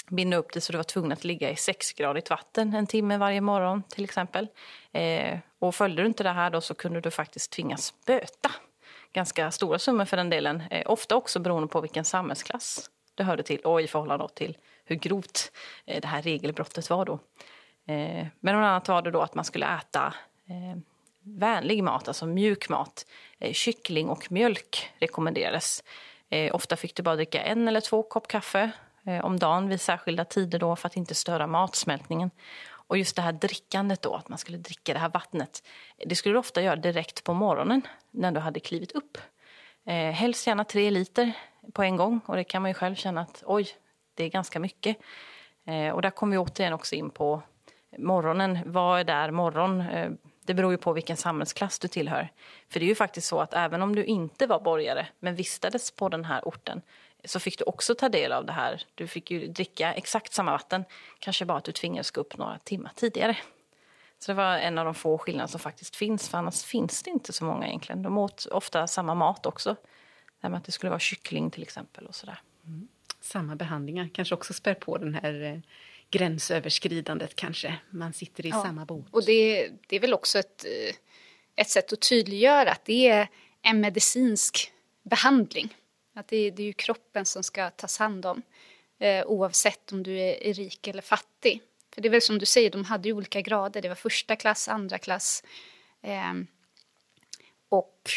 [0.08, 3.40] binda upp det så du var tvungen att ligga i sexgradigt vatten en timme varje
[3.40, 4.48] morgon till exempel.
[4.92, 8.50] Eh, och följde du inte det här då så kunde du faktiskt tvingas böta
[9.16, 10.62] ganska stora summor för den delen.
[10.70, 14.96] Eh, ofta också beroende på vilken samhällsklass det hörde till och i förhållande till hur
[14.96, 15.52] grovt
[15.86, 17.12] eh, det här regelbrottet var då.
[17.86, 20.14] Eh, men bland annat var det då att man skulle äta
[20.48, 20.78] eh,
[21.22, 23.06] vänlig mat, alltså mjuk mat.
[23.52, 25.84] Kyckling och mjölk rekommenderades.
[26.52, 28.70] Ofta fick du bara dricka en eller två kopp kaffe
[29.22, 32.30] om dagen vid särskilda tider då för att inte störa matsmältningen.
[32.86, 35.62] Och just det här drickandet då, att man skulle dricka det här vattnet.
[36.06, 39.18] Det skulle du ofta göra direkt på morgonen när du hade klivit upp.
[39.86, 41.32] Eh, helst gärna tre liter
[41.72, 43.68] på en gång och det kan man ju själv känna att oj,
[44.14, 44.96] det är ganska mycket.
[45.64, 47.42] Eh, och där kommer vi återigen också in på
[47.98, 48.58] morgonen.
[48.66, 49.80] Vad är där morgon?
[49.80, 50.10] Eh,
[50.44, 52.28] det beror ju på vilken samhällsklass du tillhör.
[52.68, 55.90] För det är ju faktiskt så att även om du inte var borgare men vistades
[55.90, 56.82] på den här orten
[57.26, 58.82] så fick du också ta del av det här.
[58.94, 60.84] Du fick ju dricka exakt samma vatten,
[61.18, 63.36] kanske bara att du tvingades gå upp några timmar tidigare.
[64.18, 67.10] Så det var en av de få skillnader som faktiskt finns, för annars finns det
[67.10, 68.02] inte så många egentligen.
[68.02, 69.76] De åt ofta samma mat också.
[70.40, 72.40] Det med att det skulle vara kyckling till exempel och sådär.
[72.66, 72.88] Mm.
[73.20, 75.58] Samma behandlingar kanske också spär på den här eh,
[76.10, 77.78] gränsöverskridandet kanske.
[77.90, 78.62] Man sitter i ja.
[78.62, 79.06] samma båt.
[79.10, 80.94] Och det, det är väl också ett, eh,
[81.56, 83.28] ett sätt att tydliggöra att det är
[83.62, 84.72] en medicinsk
[85.02, 85.76] behandling.
[86.16, 88.42] Att det, det är ju kroppen som ska tas hand om
[88.98, 91.62] eh, oavsett om du är, är, rik eller fattig.
[91.94, 93.82] För det är väl som du säger, de hade ju olika grader.
[93.82, 95.44] Det var första klass, andra klass
[96.02, 96.32] eh,
[97.68, 98.10] och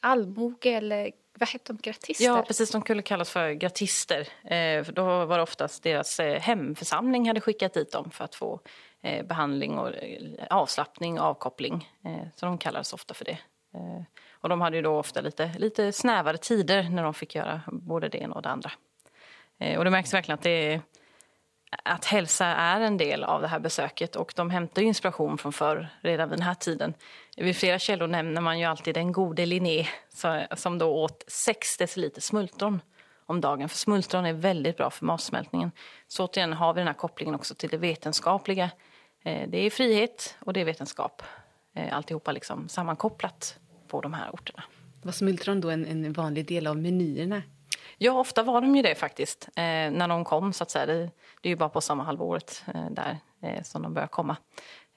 [0.00, 2.24] allmoge eller vad hette de, gratister?
[2.24, 2.70] Ja, precis.
[2.70, 4.20] De kunde kallas för gratister.
[4.44, 8.34] Eh, för då var det oftast deras eh, hemförsamling hade skickat dit dem för att
[8.34, 8.60] få
[9.02, 10.20] eh, behandling och eh,
[10.50, 11.88] avslappning och avkoppling.
[12.04, 13.38] Eh, så de kallades ofta för det.
[13.74, 14.02] Eh,
[14.40, 18.08] och de hade ju då ofta lite, lite snävare tider när de fick göra både
[18.08, 18.70] det ena och det andra.
[19.58, 20.80] Eh, och det märks verkligen att det
[21.70, 25.88] att hälsa är en del av det här besöket och de hämtar inspiration från förr,
[26.00, 26.94] redan vid den här tiden.
[27.36, 29.86] Vid flera källor nämner man ju alltid den gode Linné
[30.56, 32.80] som då åt 6 deciliter smultron
[33.26, 33.68] om dagen.
[33.68, 35.72] För smultron är väldigt bra för matsmältningen.
[36.06, 38.70] Så återigen har vi den här kopplingen också till det vetenskapliga.
[39.24, 41.22] Eh, det är frihet och det är vetenskap.
[41.74, 43.58] Eh, alltihopa liksom sammankopplat
[43.88, 44.62] på de här orterna.
[45.02, 47.42] Var smultron då en, en vanlig del av menyerna?
[47.98, 49.48] Ja, ofta var de ju det faktiskt.
[49.56, 50.86] Eh, när de kom så att säga.
[50.86, 51.10] Det,
[51.40, 54.36] det är ju bara på sommarhalvåret eh, där eh, som de börjar komma.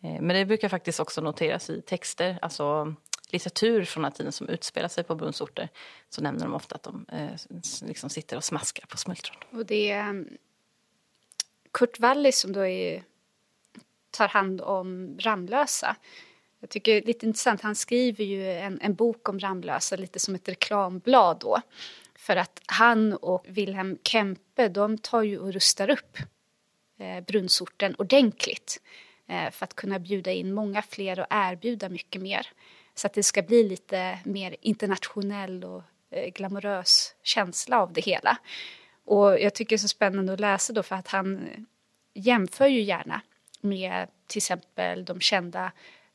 [0.04, 2.96] Eh, men det brukar faktiskt också noteras i texter, alltså
[3.32, 5.70] litteratur från den tiden som utspelar sig på brunnsorter.
[6.10, 7.30] Så nämner de ofta att de eh,
[7.82, 9.38] liksom sitter och smaskar på smultron.
[9.52, 10.28] Och det är um,
[11.72, 13.04] Kurt Wallis som då är,
[14.12, 15.96] tar hand om Ramlösa.
[16.62, 20.20] Jag tycker det är lite intressant, han skriver ju en, en bok om Ramlösa lite
[20.20, 21.62] som ett reklamblad då.
[22.16, 26.18] För att han och Wilhelm Kempe, de tar ju och rustar upp
[27.00, 28.82] eh, brunnsorten ordentligt.
[29.32, 32.48] Eh, för att kunna bjuda in många fler och erbjuda mycket mer.
[32.96, 38.38] Så att det ska bli lite mer internationell och eh, glamorös känsla av det hela.
[39.06, 41.60] Och jag tycker det är så spännande att läsa då för att han eh,
[42.14, 43.22] jämför ju gärna
[43.62, 45.72] med till exempel de kända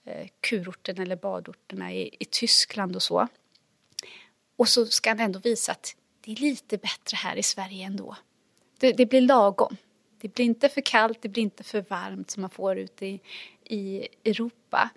[0.07, 3.29] Eh, kurorterna eller badorterna i, i Tyskland och så.
[4.57, 8.17] Och så ska han ändå visa att det är lite bättre här i Sverige ändå.
[8.79, 9.77] Det, det blir lagom.
[10.21, 13.21] Det blir inte för kallt, det blir inte för varmt som man får ute i,
[13.65, 14.91] i Europa.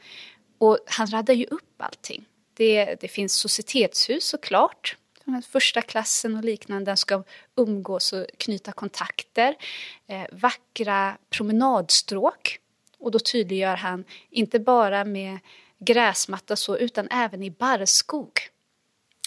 [0.58, 2.26] Och han raddar ju upp allting.
[2.54, 4.98] Det, det finns societetshus såklart,
[5.50, 6.96] första klassen och liknande.
[6.96, 7.24] Ska
[7.56, 9.56] umgås och knyta kontakter.
[10.08, 12.60] Eh, vackra promenadstråk.
[13.00, 15.40] Och då tydliggör han, inte bara med
[15.80, 18.32] gräsmatta så, utan även i barrskog.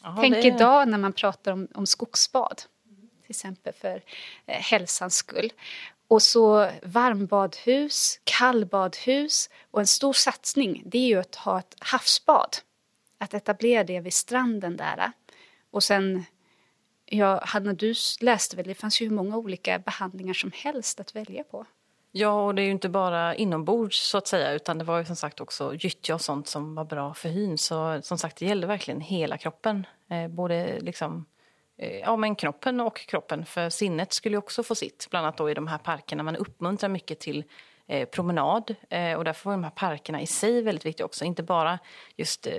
[0.02, 0.46] Aha, Tänk det...
[0.46, 2.62] idag när man pratar om, om skogsbad.
[3.22, 4.02] Till exempel för
[4.46, 5.52] eh, hälsans skull.
[6.08, 12.56] Och så varmbadhus, kallbadhus och en stor satsning det är ju att ha ett havsbad.
[13.18, 15.12] Att etablera det vid stranden där.
[15.70, 16.24] Och sen,
[17.06, 21.16] ja, Hanna du läste väl, det fanns ju hur många olika behandlingar som helst att
[21.16, 21.66] välja på.
[22.14, 25.04] Ja, och det är ju inte bara inombords så att säga utan det var ju
[25.04, 27.58] som sagt också gyttja och sånt som var bra för hyn.
[27.58, 29.86] Så som sagt, det gällde verkligen hela kroppen.
[30.10, 31.26] Eh, både liksom
[31.82, 33.44] Eh, ja, men knoppen och kroppen.
[33.44, 36.22] För sinnet skulle ju också få sitt, bland annat då i de här parkerna.
[36.22, 37.44] Man uppmuntrar mycket till
[37.86, 41.24] eh, promenad eh, och därför var de här parkerna i sig väldigt viktiga också.
[41.24, 41.78] Inte bara
[42.16, 42.52] just eh,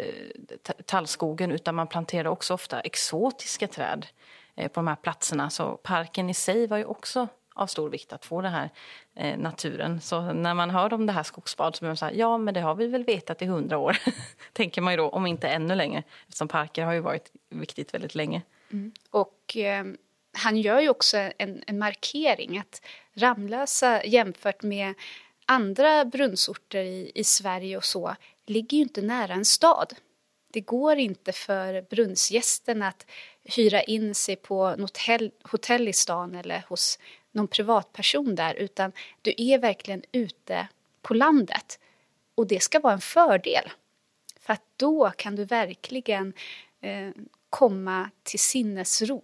[0.86, 4.08] tallskogen utan man planterade också ofta exotiska träd
[4.56, 5.50] eh, på de här platserna.
[5.50, 8.70] Så parken i sig var ju också av stor vikt att få den här
[9.16, 10.02] eh, naturen.
[10.02, 12.54] Så när man hör om det här skogsbad så blir man så här, ja men
[12.54, 13.98] det har vi väl vetat i hundra år,
[14.54, 16.04] tänker man ju då, om inte ännu längre.
[16.28, 18.42] Eftersom parker har ju varit viktigt väldigt länge.
[18.72, 18.92] Mm.
[19.10, 19.86] Och eh,
[20.34, 22.82] han gör ju också en, en, markering att
[23.14, 24.94] Ramlösa jämfört med
[25.46, 29.94] andra brunnsorter i, i Sverige och så ligger ju inte nära en stad.
[30.54, 33.06] Det går inte för brunnsgästerna att
[33.44, 37.00] hyra in sig på något hotell, hotell i stan eller hos
[37.34, 40.68] någon privatperson där utan du är verkligen ute
[41.02, 41.80] på landet.
[42.36, 43.72] Och det ska vara en fördel.
[44.40, 46.34] För att då kan du verkligen
[46.82, 47.10] eh,
[47.50, 49.24] komma till sinnesro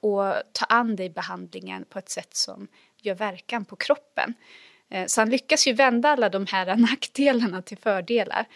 [0.00, 2.68] och ta an dig behandlingen på ett sätt som
[3.02, 4.34] gör verkan på kroppen.
[4.88, 8.46] Eh, så han lyckas ju vända alla de här nackdelarna till fördelar.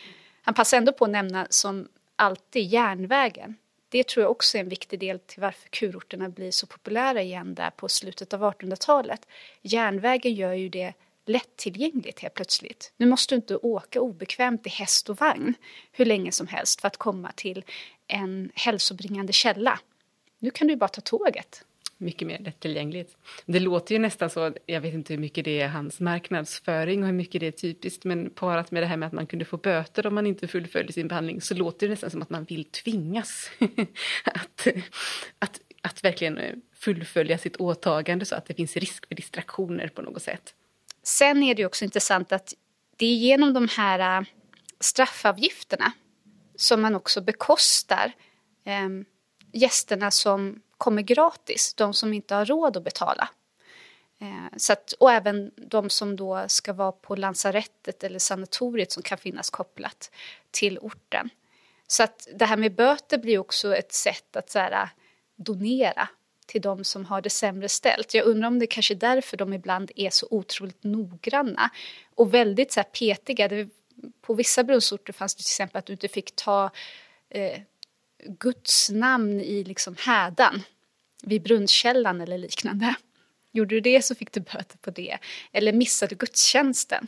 [0.43, 3.57] Han passar ändå på att nämna som alltid järnvägen.
[3.97, 7.55] Det tror jag också är en viktig del till varför kurorterna blir så populära igen
[7.55, 9.27] där på slutet av 1800-talet.
[9.63, 10.95] Järnvägen gör ju det
[11.27, 12.93] lättillgängligt helt plötsligt.
[12.97, 15.55] Nu måste du inte åka obekvämt i häst och vagn
[15.93, 17.65] hur länge som helst för att komma till
[18.07, 19.81] en hälsobringande källa.
[20.39, 21.65] Nu kan du bara ta tåget.
[21.99, 23.17] Mycket mer lättillgängligt.
[23.47, 27.07] Det låter ju nästan så, jag vet inte hur mycket det är hans marknadsföring och
[27.07, 29.57] hur mycket det är typiskt, men parat med det här med att man kunde få
[29.57, 32.65] böter om man inte fullföljde sin behandling så låter det nästan som att man vill
[32.65, 33.51] tvingas
[34.25, 34.67] att,
[35.39, 40.03] att, att verkligen eh, fullfölja sitt åtagande så att det finns risk för distraktioner på
[40.03, 40.55] något sätt.
[41.03, 42.55] Sen är det också intressant att
[42.97, 44.27] det är genom de här eh,
[44.81, 45.93] straffavgifterna
[46.57, 48.13] som man också bekostar
[48.65, 48.89] eh,
[49.53, 53.29] gästerna som kommer gratis, de som inte har råd att betala.
[54.21, 59.03] Eh, så att, och även de som då ska vara på lansarettet eller sanatoriet som
[59.03, 60.11] kan finnas kopplat
[60.51, 61.31] till orten.
[61.87, 64.89] Så att det här med böter blir också ett sätt att så här, äh,
[65.37, 66.09] donera
[66.47, 68.15] till de som har det sämre ställt.
[68.15, 71.71] Jag undrar om det kanske är därför de ibland är så otroligt noggranna
[72.15, 73.49] och väldigt så här petiga.
[73.49, 73.69] Det,
[74.21, 76.71] på vissa brunnsorter fanns det till exempel att du inte fick ta
[77.29, 77.61] eh,
[78.25, 80.63] Guds namn i liksom hädan
[81.23, 82.95] vid brunnskällan eller liknande.
[83.53, 85.19] Gjorde du det så fick du böter på det.
[85.53, 87.07] Eller missade du gudstjänsten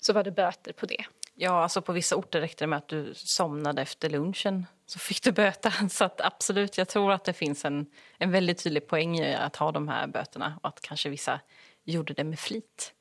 [0.00, 1.04] så var det böter på det.
[1.34, 5.22] Ja, alltså på vissa orter räckte det med att du somnade efter lunchen så fick
[5.22, 5.72] du böta.
[5.90, 7.86] Så att absolut, jag tror att det finns en,
[8.18, 11.40] en väldigt tydlig poäng i att ha de här böterna och att kanske vissa
[11.84, 12.92] gjorde det med flit.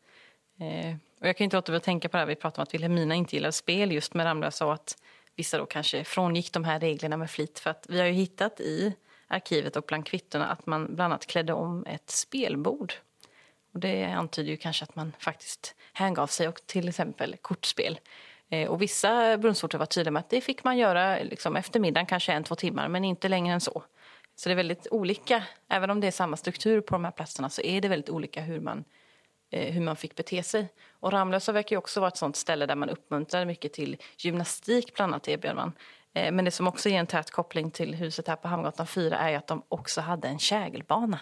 [0.60, 2.64] Eh, och jag kan inte låta bli att tänka på det här, vi pratade om
[2.64, 4.98] att Vilhelmina inte gillar spel just med Ramlösa och att
[5.36, 8.60] vissa då kanske frångick de här reglerna med flit för att vi har ju hittat
[8.60, 8.96] i
[9.28, 12.94] arkivet och bland kvittona att man bland annat klädde om ett spelbord.
[13.74, 18.00] Och det antyder ju kanske att man faktiskt hängav sig och till exempel kortspel.
[18.50, 22.06] Eh, och vissa brunnsorter var tydliga med att det fick man göra liksom efter middagen,
[22.06, 23.84] kanske en, två timmar, men inte längre än så.
[24.36, 27.50] Så det är väldigt olika, även om det är samma struktur på de här platserna
[27.50, 28.84] så är det väldigt olika hur man,
[29.56, 30.68] Eh, hur man fick bete sig.
[31.00, 34.94] Och Ramlösa verkar ju också vara ett sånt ställe där man uppmuntrar mycket till gymnastik,
[34.96, 35.72] bland annat erbjöd man.
[36.14, 39.18] Eh, men det som också ger en tät koppling till huset här på Hamngatan 4
[39.18, 41.20] är att de också hade en kägelbana.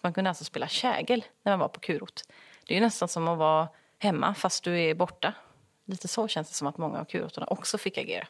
[0.00, 2.20] Man kunde alltså spela kägel när man var på kurort.
[2.66, 3.68] Det är ju nästan som att vara
[3.98, 5.32] hemma fast du är borta.
[5.84, 8.26] Lite så känns det som att många av kurorterna också fick agera.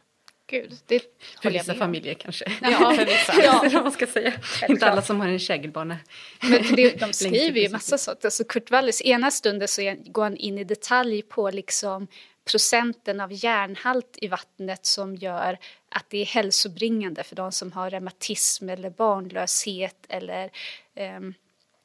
[0.49, 1.03] Gud, det
[1.43, 2.45] För vissa familjer kanske.
[2.63, 3.43] Ja, för vissa.
[3.73, 3.83] ja.
[3.83, 4.33] man ska säga.
[4.69, 5.99] Inte alla som har en kägelbana.
[6.43, 8.25] Men det, de skriver ju massa sånt.
[8.25, 12.07] Alltså Kurt Wallis, ena stunden så går han in i detalj på liksom
[12.51, 17.91] procenten av järnhalt i vattnet som gör att det är hälsobringande för de som har
[17.91, 20.51] reumatism eller barnlöshet eller
[20.95, 21.21] eh,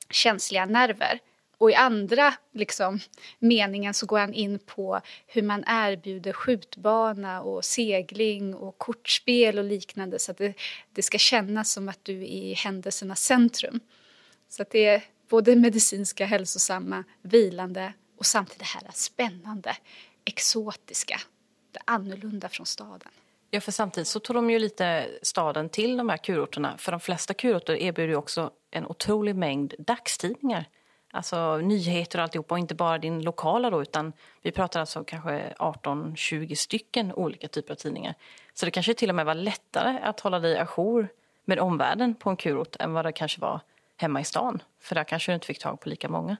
[0.09, 1.20] känsliga nerver.
[1.62, 2.99] Och i andra liksom,
[3.39, 9.64] meningen så går han in på hur man erbjuder skjutbana och segling och kortspel och
[9.64, 10.53] liknande så att det,
[10.93, 13.80] det ska kännas som att du är i händelsernas centrum.
[14.49, 19.78] Så att det är både medicinska, hälsosamma, vilande och samtidigt det här spännande,
[20.26, 21.20] exotiska,
[21.72, 23.09] det annorlunda från staden.
[23.49, 26.78] Ja, för samtidigt så tog de ju lite staden till de här kurorterna.
[26.78, 30.66] För de flesta kurorter erbjuder ju också en otrolig mängd dagstidningar.
[31.12, 35.53] Alltså nyheter och alltihop och inte bara din lokala då utan vi pratar alltså kanske
[35.59, 38.16] 18-20 stycken olika typer av tidningar.
[38.53, 41.07] Så det kanske till och med var lättare att hålla dig ajour
[41.45, 43.59] med omvärlden på en kurort än vad det kanske var
[43.97, 44.64] hemma i stan.
[44.82, 46.38] För där kanske du inte fick tag på lika många.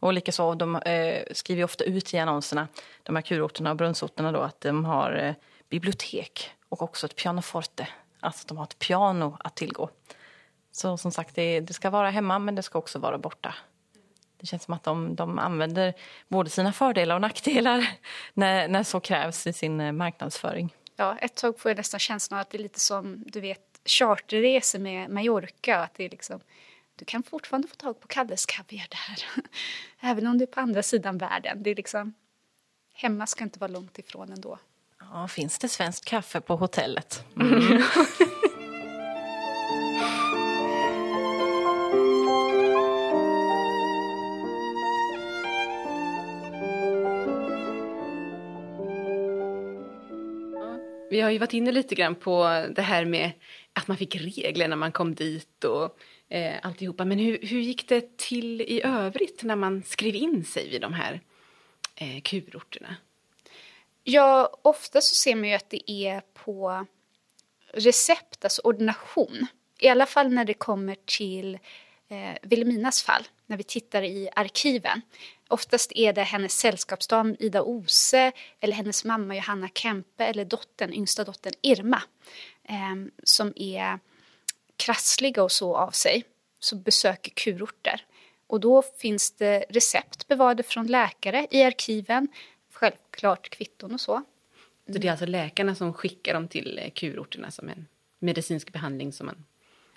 [0.00, 2.68] Och likaså, de eh, skriver ofta ut i annonserna,
[3.02, 5.34] de här kurorterna och brunnsorterna då, att de har eh,
[5.68, 7.88] bibliotek och också ett pianoforte.
[8.20, 9.90] Alltså att de har ett piano att tillgå.
[10.72, 13.54] Så som sagt, det, det ska vara hemma men det ska också vara borta.
[14.40, 15.94] Det känns som att de, de använder
[16.28, 17.88] både sina fördelar och nackdelar
[18.34, 20.74] när, när så krävs i sin eh, marknadsföring.
[20.96, 23.80] Ja, ett tag får jag nästan känslan av att det är lite som du vet
[23.84, 25.78] charterresor med Mallorca.
[25.78, 26.40] Att det är liksom,
[26.96, 29.44] du kan fortfarande få tag på Kalles kaviar där.
[30.10, 31.62] Även om du är på andra sidan världen.
[31.62, 32.14] Det är liksom,
[32.94, 34.58] hemma ska inte vara långt ifrån ändå.
[35.00, 37.24] Ja, finns det svenskt kaffe på hotellet?
[37.36, 37.82] Mm.
[51.16, 53.32] Vi har ju varit inne lite grann på det här med
[53.72, 55.98] att man fick regler när man kom dit och
[56.28, 57.04] eh, alltihopa.
[57.04, 60.92] Men hur, hur gick det till i övrigt när man skrev in sig vid de
[60.92, 61.20] här
[61.94, 62.96] eh, kurorterna?
[64.04, 66.86] Ja, ofta så ser man ju att det är på
[67.72, 69.46] recept, alltså ordination.
[69.78, 71.54] I alla fall när det kommer till
[72.08, 75.02] eh, Vilhelminas fall, när vi tittar i arkiven.
[75.48, 81.24] Oftast är det hennes sällskapsdam Ida Ose eller hennes mamma Johanna Kempe eller dottern, yngsta
[81.24, 82.02] dottern Irma
[82.64, 83.98] eh, som är
[84.76, 86.24] krassliga och så av sig,
[86.58, 88.04] som besöker kurorter.
[88.46, 92.28] Och då finns det recept bevarade från läkare i arkiven,
[92.72, 94.22] självklart kvitton och så.
[94.86, 97.86] Så det är alltså läkarna som skickar dem till eh, kurorterna som en
[98.18, 99.44] medicinsk behandling som man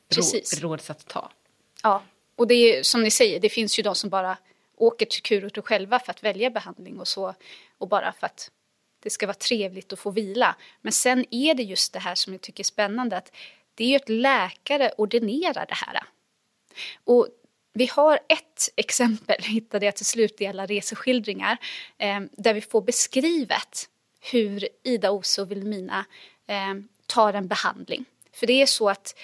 [0.10, 0.62] Precis.
[0.62, 1.32] råds att ta?
[1.84, 2.04] Ja,
[2.36, 4.38] och det är som ni säger, det finns ju de som bara
[4.80, 7.34] åker till kurorter själva för att välja behandling och så
[7.78, 8.52] och bara för att
[9.04, 10.56] det ska vara trevligt att få vila.
[10.82, 13.32] Men sen är det just det här som jag tycker är spännande att
[13.76, 16.04] det är ju att läkare ordinerar det här.
[17.04, 17.28] Och
[17.74, 21.58] vi har ett exempel, hittade jag till slut i alla reseskildringar,
[21.98, 23.90] eh, där vi får beskrivet
[24.32, 26.06] hur Ida Ose och Vilhelmina
[26.48, 26.76] eh,
[27.06, 28.06] tar en behandling.
[28.34, 29.20] För det är så att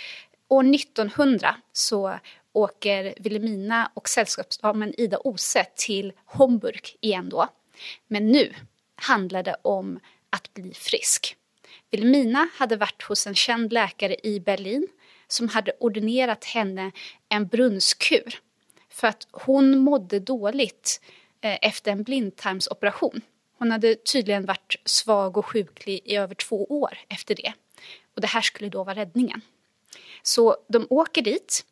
[0.47, 2.19] år 1900 så
[2.55, 7.47] åker Vilhelmina och sällskapsdamen Ida Ose till Homburg igen då.
[8.07, 8.53] Men nu
[8.95, 9.99] handlar det om
[10.29, 11.35] att bli frisk.
[11.91, 14.87] Vilhelmina hade varit hos en känd läkare i Berlin
[15.27, 16.91] som hade ordinerat henne
[17.29, 18.39] en brunnskur
[18.89, 21.01] för att hon mådde dåligt
[21.41, 23.21] eh, efter en blindtarmsoperation.
[23.57, 27.53] Hon hade tydligen varit svag och sjuklig i över två år efter det.
[28.15, 29.41] Och det här skulle då vara räddningen.
[30.23, 31.65] Så de åker dit.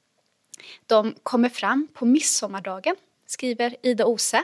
[0.85, 2.95] De kommer fram på midsommardagen,
[3.25, 4.43] skriver Ida Ose.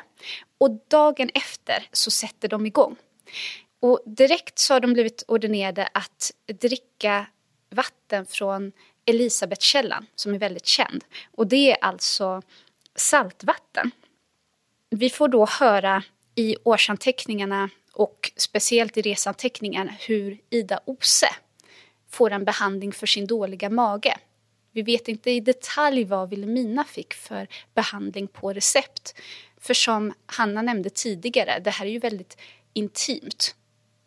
[0.58, 2.96] Och dagen efter så sätter de igång.
[3.80, 7.26] Och direkt så har de blivit ordinerade att dricka
[7.70, 8.72] vatten från
[9.06, 11.04] Elisabetkällan, som är väldigt känd.
[11.32, 12.42] Och det är alltså
[12.96, 13.92] saltvatten.
[14.90, 16.04] Vi får då höra
[16.36, 21.30] i årsanteckningarna och speciellt i resanteckningarna hur Ida Ose
[22.10, 24.18] får en behandling för sin dåliga mage.
[24.80, 29.16] Vi vet inte i detalj vad Vilhelmina fick för behandling på recept.
[29.58, 32.38] För som Hanna nämnde tidigare, det här är ju väldigt
[32.74, 33.56] intimt.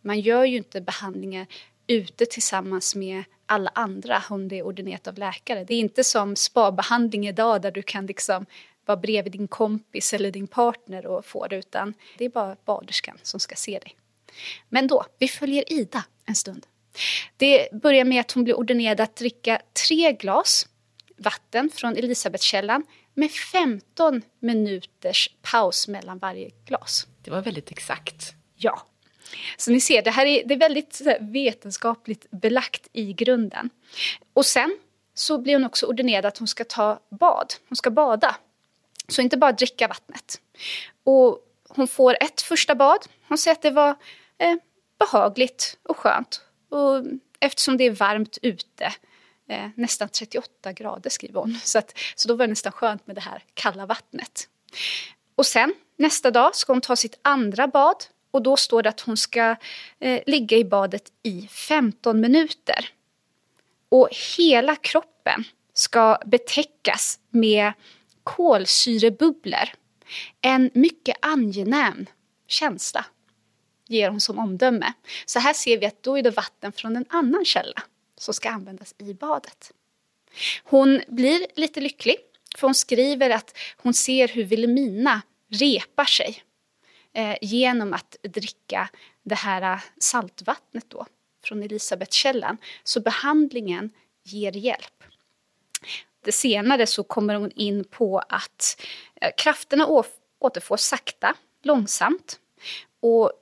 [0.01, 1.47] Man gör ju inte behandlingar
[1.87, 5.65] ute tillsammans med alla andra om det är ordinerat av läkare.
[5.65, 8.47] Det är inte som spabehandling idag där du kan liksom
[8.85, 13.19] vara bredvid din kompis eller din partner och få det utan det är bara baderskan
[13.23, 13.97] som ska se dig.
[14.69, 16.67] Men då, vi följer Ida en stund.
[17.37, 20.67] Det börjar med att hon blir ordinerad att dricka tre glas
[21.17, 22.85] vatten från Elisabethkällan
[23.15, 27.07] med 15 minuters paus mellan varje glas.
[27.23, 28.35] Det var väldigt exakt.
[28.57, 28.87] Ja.
[29.57, 33.71] Så ni ser, det här är, det är väldigt vetenskapligt belagt i grunden.
[34.33, 34.79] Och sen
[35.15, 37.55] så blir hon också ordinerad att hon ska ta bad.
[37.69, 38.37] Hon ska bada.
[39.09, 40.41] Så inte bara dricka vattnet.
[41.05, 41.39] Och
[41.69, 43.07] hon får ett första bad.
[43.29, 43.95] Hon säger att det var
[44.39, 44.55] eh,
[44.99, 46.41] behagligt och skönt.
[46.73, 47.05] Och
[47.41, 48.93] eftersom det är varmt ute,
[49.49, 53.17] eh, nästan 38 grader skriver hon, så, att, så då var det nästan skönt med
[53.17, 54.49] det här kalla vattnet.
[55.35, 57.97] Och sen nästa dag ska hon ta sitt andra bad
[58.31, 59.57] och då står det att hon ska
[59.99, 62.89] eh, ligga i badet i 15 minuter.
[63.89, 64.09] Och
[64.39, 65.45] hela kroppen
[65.75, 67.73] ska betäckas med
[68.25, 69.69] kolsyrebubblor.
[70.41, 72.07] En mycket angenäm
[72.47, 73.05] känsla
[73.93, 74.93] ger hon som omdöme.
[75.27, 77.83] Så här ser vi att då är det vatten från en annan källa
[78.19, 79.73] som ska användas i badet.
[80.65, 82.17] Hon blir lite lycklig
[82.57, 86.43] för hon skriver att hon ser hur Vilhelmina repar sig
[87.13, 88.89] eh, genom att dricka
[89.23, 91.07] det här eh, saltvattnet då
[91.45, 92.57] från Elisabetkällan.
[92.85, 93.91] Så behandlingen
[94.23, 95.05] ger hjälp.
[96.25, 98.83] Det senare så kommer hon in på att
[99.21, 99.87] eh, krafterna
[100.39, 102.39] återfås sakta, långsamt.
[103.01, 103.33] Och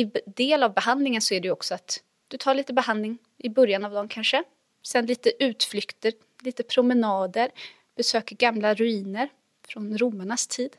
[0.00, 3.84] i del av behandlingen så är det också att du tar lite behandling i början
[3.84, 4.44] av dagen kanske.
[4.82, 7.50] Sen lite utflykter, lite promenader,
[7.96, 9.28] besöker gamla ruiner
[9.68, 10.76] från romarnas tid.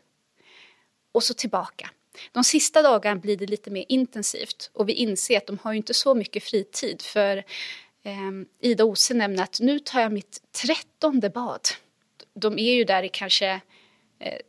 [1.11, 1.89] Och så tillbaka.
[2.31, 5.77] De sista dagarna blir det lite mer intensivt och vi inser att de har ju
[5.77, 7.37] inte så mycket fritid för
[8.03, 11.61] eh, Ida Ose nämner att nu tar jag mitt trettonde bad.
[12.33, 13.61] De är ju där i kanske
[14.19, 14.39] eh,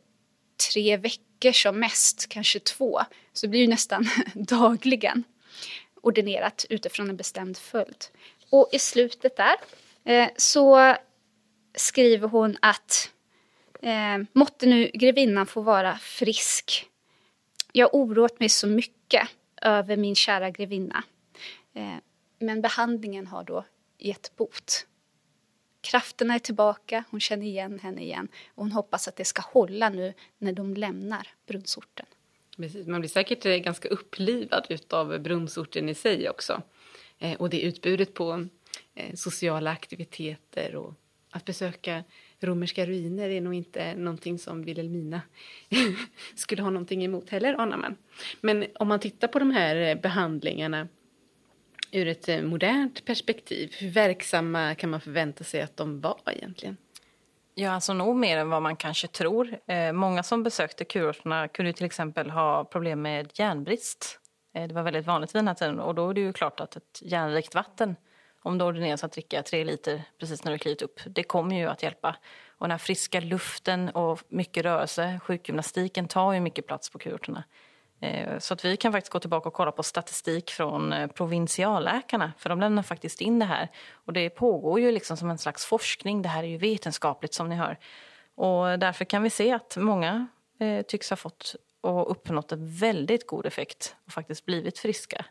[0.71, 3.01] tre veckor som mest, kanske två.
[3.33, 5.23] Så det blir ju nästan dagligen
[6.01, 8.05] ordinerat utifrån en bestämd följd.
[8.49, 9.55] Och i slutet där
[10.03, 10.95] eh, så
[11.75, 13.11] skriver hon att
[13.81, 16.89] eh, måtte nu grevinnan få vara frisk.
[17.71, 19.29] Jag har oroat mig så mycket
[19.61, 21.03] över min kära grevinna.
[21.73, 21.97] Eh,
[22.39, 23.65] men behandlingen har då
[23.99, 24.85] gett bot.
[25.83, 29.89] Krafterna är tillbaka, hon känner igen henne igen och hon hoppas att det ska hålla
[29.89, 32.05] nu när de lämnar brunnsorten.
[32.85, 36.61] Man blir säkert eh, ganska upplivad av brunnsorten i sig också.
[37.19, 38.47] Eh, och det utbudet på
[38.95, 40.93] eh, sociala aktiviteter och
[41.29, 42.03] att besöka
[42.39, 45.21] romerska ruiner är nog inte någonting som Vilhelmina
[46.35, 47.95] skulle ha någonting emot heller, anar man.
[48.41, 50.87] Men om man tittar på de här behandlingarna
[51.93, 56.77] ur ett eh, modernt perspektiv, hur verksamma kan man förvänta sig att de var egentligen?
[57.55, 59.59] Ja, alltså nog mer än vad man kanske tror.
[59.67, 64.19] Eh, många som besökte kurorterna kunde till exempel ha problem med järnbrist.
[64.55, 66.59] Eh, det var väldigt vanligt vid den här tiden och då är det ju klart
[66.59, 67.95] att ett järnrikt vatten,
[68.41, 71.65] om du ordineras att dricka tre liter precis när du klivit upp, det kommer ju
[71.65, 72.15] att hjälpa.
[72.57, 77.43] Och den här friska luften och mycket rörelse, sjukgymnastiken tar ju mycket plats på kurorterna.
[78.03, 82.33] Eh, så att vi kan faktiskt gå tillbaka och kolla på statistik från eh, provinsialläkarna,
[82.37, 83.69] för de lämnar faktiskt in det här.
[83.93, 87.49] Och det pågår ju liksom som en slags forskning, det här är ju vetenskapligt som
[87.49, 87.79] ni hör.
[88.35, 90.27] Och därför kan vi se att många
[90.59, 95.25] eh, tycks ha fått och uppnått en väldigt god effekt och faktiskt blivit friska.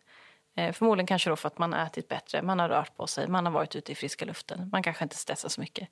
[0.57, 3.29] Eh, förmodligen kanske då för att man har ätit bättre, man har rört på sig,
[3.29, 5.89] man har varit ute i friska luften, man kanske inte stressar så mycket.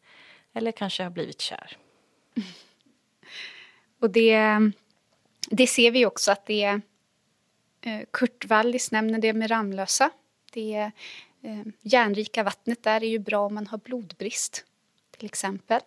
[0.55, 1.76] Eller kanske har blivit kär.
[4.01, 4.72] Och det
[5.51, 6.80] det ser vi också att det är
[7.80, 10.11] eh, Kurt Wallis nämner det med Ramlösa.
[10.53, 10.92] Det är,
[11.42, 14.64] eh, järnrika vattnet där är ju bra om man har blodbrist
[15.11, 15.80] till exempel.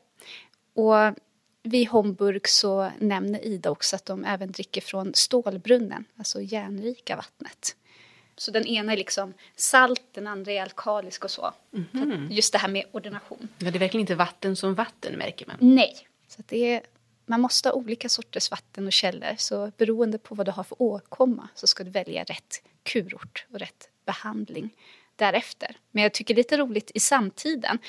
[0.73, 1.15] Och
[1.63, 7.75] vid Homburg så nämner Ida också att de även dricker från stålbrunnen, alltså järnrika vattnet.
[8.35, 11.53] Så den ena är liksom salt, den andra är alkalisk och så.
[11.73, 12.31] Mm -hmm.
[12.31, 13.47] Just det här med ordination.
[13.57, 15.55] Ja, det är verkligen inte vatten som vatten märker man.
[15.59, 16.81] Nej, så det är
[17.25, 20.81] man måste ha olika sorters vatten och källor så beroende på vad du har för
[20.81, 24.69] åkomma så ska du välja rätt kurort och rätt behandling
[25.15, 25.77] därefter.
[25.91, 27.79] Men jag tycker lite roligt i samtiden,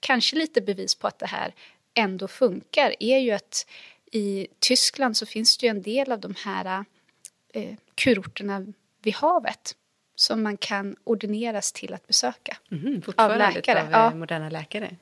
[0.00, 1.54] kanske lite bevis på att det här
[1.94, 3.66] ändå funkar, är ju att
[4.12, 6.84] i Tyskland så finns det ju en del av de här
[7.54, 8.66] eh, kurorterna
[9.02, 9.76] vid havet
[10.14, 12.56] som man kan ordineras till att besöka.
[12.70, 13.82] Mm, av läkare.
[13.82, 14.14] Av ja.
[14.14, 14.96] moderna läkare.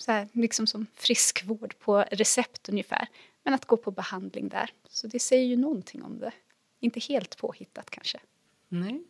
[0.00, 3.06] Så här, liksom som friskvård på recept ungefär.
[3.42, 4.70] Men att gå på behandling där.
[4.88, 6.32] Så det säger ju någonting om det.
[6.80, 8.18] Inte helt påhittat kanske.
[8.68, 9.02] Nej.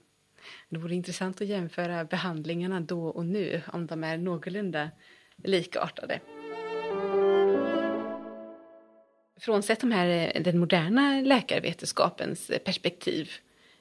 [0.69, 4.91] Det vore intressant att jämföra behandlingarna då och nu, om de är någorlunda
[5.37, 6.21] likartade.
[9.41, 13.31] Frånsett de här, eh, den moderna läkarvetenskapens eh, perspektiv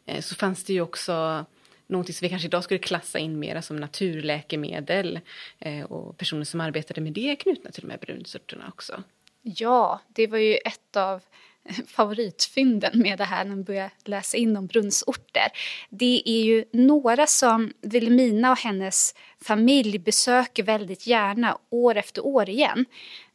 [0.05, 1.45] eh, så fanns det ju också
[1.89, 5.19] någonting som vi kanske idag skulle klassa in mera som naturläkemedel
[5.59, 9.03] eh, och personer som arbetade med det knutna till de här brunsorterna också.
[9.41, 11.21] Ja, det var ju ett av
[11.87, 15.47] favoritfynden med det här när man börjar läsa in om brunnsorter.
[15.89, 22.49] Det är ju några som Vilhelmina och hennes familj besöker väldigt gärna år efter år
[22.49, 22.85] igen.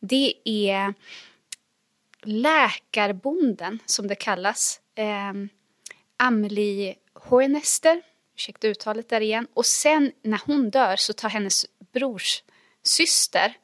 [0.00, 0.94] Det är
[2.26, 4.80] Läkarbonden, som det kallas.
[4.94, 5.32] Eh,
[6.16, 8.02] Amelie Hoenester,
[8.34, 9.46] ursäkta uttalet där igen.
[9.54, 12.42] Och sen när hon dör så tar hennes brors
[12.82, 13.54] syster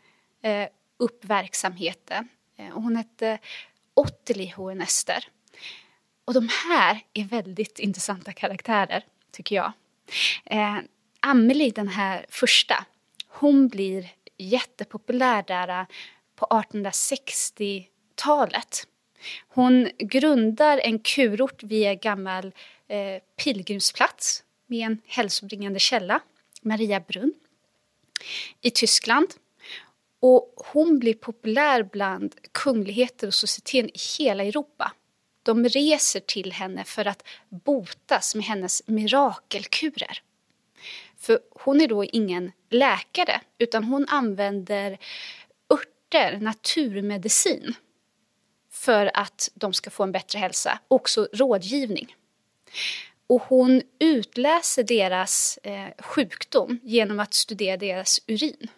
[0.43, 2.29] eh, upp verksamheten.
[2.57, 3.39] Eh, och hon hette
[3.95, 5.29] Ottilie Hoenester.
[6.25, 9.73] Och de här är väldigt intressanta karaktärer, tycker jag.
[10.45, 10.79] Eh,
[11.21, 12.85] Amelie, den här första,
[13.29, 15.87] hon blir jättepopulär där eh,
[16.37, 18.87] på 1860-talet.
[19.49, 22.53] Hon grundar en kurort vid en gammal
[22.89, 26.21] eh, pilgrimsplats med en hälsobringande källa,
[26.63, 27.35] Maria Brunn,
[28.61, 29.35] i Tyskland.
[30.21, 34.93] Och hon blir populär bland kungligheter och societeten i hela Europa.
[35.43, 40.23] De reser till henne för att botas med hennes mirakelkurer.
[41.19, 44.99] För hon är då ingen läkare, utan hon använder
[45.71, 47.75] örter, naturmedicin
[48.71, 50.79] för att de ska få en bättre hälsa.
[50.89, 52.17] Också rådgivning.
[53.31, 58.69] Och hon utläser deras eh, sjukdom genom att studera deras urin.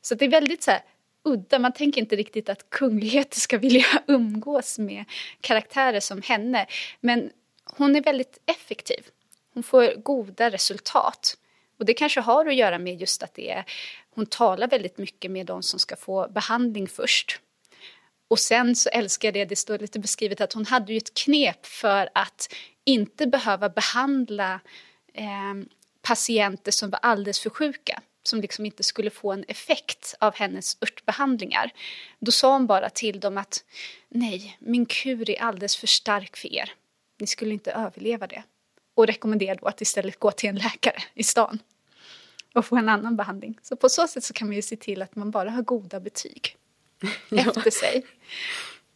[0.00, 0.82] Så det är väldigt så här,
[1.24, 1.58] udda.
[1.58, 5.04] Man tänker inte riktigt att kungligheter ska vilja umgås med
[5.40, 6.66] karaktärer som henne.
[7.00, 7.30] Men
[7.64, 9.06] hon är väldigt effektiv.
[9.54, 11.36] Hon får goda resultat.
[11.78, 13.64] Och det kanske har att göra med just att det är,
[14.10, 17.40] hon talar väldigt mycket med de som ska få behandling först.
[18.28, 21.14] Och sen så älskar jag det, det står lite beskrivet att hon hade ju ett
[21.14, 22.54] knep för att
[22.88, 24.60] inte behöva behandla
[25.12, 25.54] eh,
[26.02, 30.76] patienter som var alldeles för sjuka som liksom inte skulle få en effekt av hennes
[30.82, 31.70] örtbehandlingar.
[32.18, 33.64] Då sa hon bara till dem att
[34.08, 36.72] nej, min kur är alldeles för stark för er.
[37.18, 38.42] Ni skulle inte överleva det.
[38.94, 41.58] Och rekommenderade då att istället gå till en läkare i stan
[42.54, 43.58] och få en annan behandling.
[43.62, 46.00] Så på så sätt så kan man ju se till att man bara har goda
[46.00, 46.56] betyg
[47.30, 48.06] efter sig.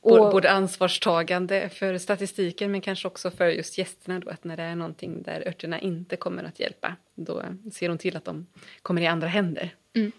[0.05, 4.63] Och, både ansvarstagande för statistiken men kanske också för just gästerna då att när det
[4.63, 7.43] är någonting där örterna inte kommer att hjälpa då
[7.73, 8.47] ser hon till att de
[8.83, 9.75] kommer i andra händer.
[9.95, 10.13] Mm.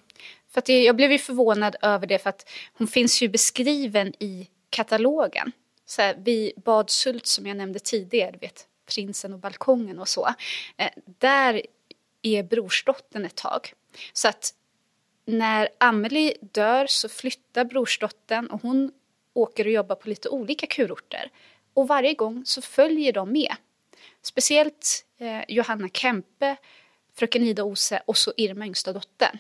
[0.50, 4.48] För att jag blev ju förvånad över det för att hon finns ju beskriven i
[4.70, 5.52] katalogen.
[5.86, 10.28] Så här, vid Bad Sult som jag nämnde tidigare, vet, prinsen och balkongen och så.
[10.78, 11.62] Eh, där
[12.22, 13.74] är brorsdottern ett tag.
[14.14, 14.54] Så att
[15.26, 18.92] när Amelie dör så flyttar brorsdottern och hon
[19.34, 21.32] åker och jobbar på lite olika kurorter.
[21.74, 23.56] Och varje gång så följer de med.
[24.22, 26.56] Speciellt eh, Johanna Kempe,
[27.16, 29.38] fröken Ida Ose och så Irma, yngsta dottern.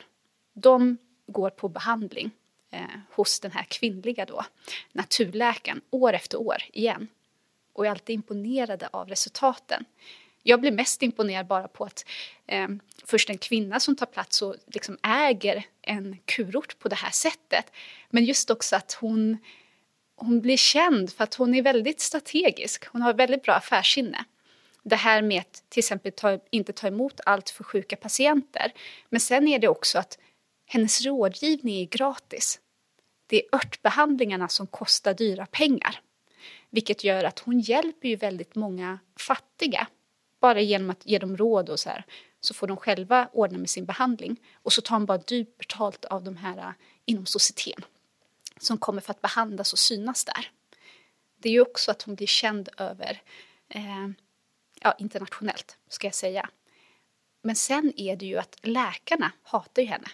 [0.53, 2.31] De går på behandling
[2.71, 2.81] eh,
[3.11, 4.45] hos den här kvinnliga då,
[4.91, 7.07] naturläkaren år efter år igen.
[7.73, 9.85] Och är alltid imponerade av resultaten.
[10.43, 12.05] Jag blir mest imponerad bara på att
[12.47, 12.67] eh,
[13.05, 17.71] först en kvinna som tar plats och liksom äger en kurort på det här sättet.
[18.09, 19.37] Men just också att hon
[20.23, 22.85] hon blir känd för att hon är väldigt strategisk.
[22.85, 24.25] Hon har väldigt bra affärssinne.
[24.83, 28.73] Det här med att till exempel ta, inte ta emot allt för sjuka patienter.
[29.09, 30.17] Men sen är det också att
[30.65, 32.59] hennes rådgivning är gratis.
[33.27, 35.99] Det är örtbehandlingarna som kostar dyra pengar.
[36.69, 39.87] Vilket gör att hon hjälper ju väldigt många fattiga.
[40.39, 42.05] Bara genom att ge dem råd och så här.
[42.41, 44.39] Så får de själva ordna med sin behandling.
[44.53, 46.71] Och så tar hon bara dyrt betalt av de här eh,
[47.05, 47.83] inom societeten
[48.59, 50.49] som kommer för att behandlas och synas där.
[51.37, 53.21] Det är ju också att hon blir känd över,
[53.69, 54.07] eh,
[54.81, 56.49] ja internationellt ska jag säga.
[57.41, 60.07] Men sen är det ju att läkarna hatar ju henne.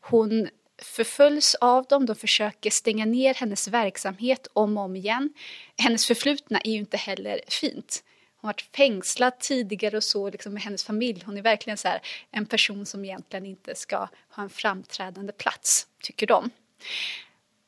[0.00, 0.48] Hon
[0.82, 5.32] förföljs av dem, de försöker stänga ner hennes verksamhet om och om igen.
[5.76, 8.04] Hennes förflutna är ju inte heller fint.
[8.36, 11.22] Hon har varit fängslad tidigare och så liksom med hennes familj.
[11.26, 15.86] Hon är verkligen så här, en person som egentligen inte ska ha en framträdande plats,
[16.02, 16.50] tycker de.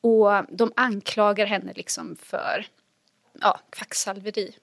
[0.01, 2.67] Och de anklagar henne liksom för
[3.41, 4.55] ja, kvacksalveri.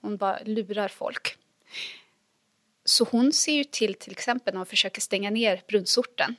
[0.00, 1.36] Hon bara lurar folk.
[2.84, 6.36] Så hon ser ju till, till exempel när hon försöker stänga ner brunnsorten,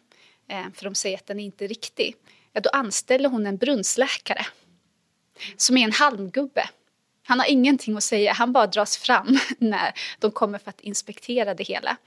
[0.47, 2.15] eh, för de säger att den är inte riktig,
[2.53, 4.45] ja, då anställer hon en brunnsläkare
[5.57, 6.69] som är en halmgubbe.
[7.23, 11.53] Han har ingenting att säga, han bara dras fram när de kommer för att inspektera
[11.53, 11.97] det hela.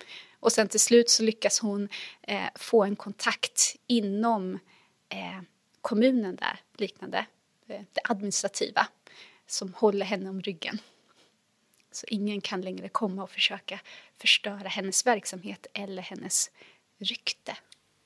[0.40, 1.88] Och sen till slut så lyckas hon
[2.22, 4.58] eh, få en kontakt inom
[5.12, 5.40] eh,
[5.80, 7.26] kommunen där, liknande,
[7.66, 8.86] eh, det administrativa,
[9.46, 10.78] som håller henne om ryggen.
[11.92, 13.80] Så ingen kan längre komma och försöka
[14.20, 16.50] förstöra hennes verksamhet eller hennes
[16.98, 17.56] rykte.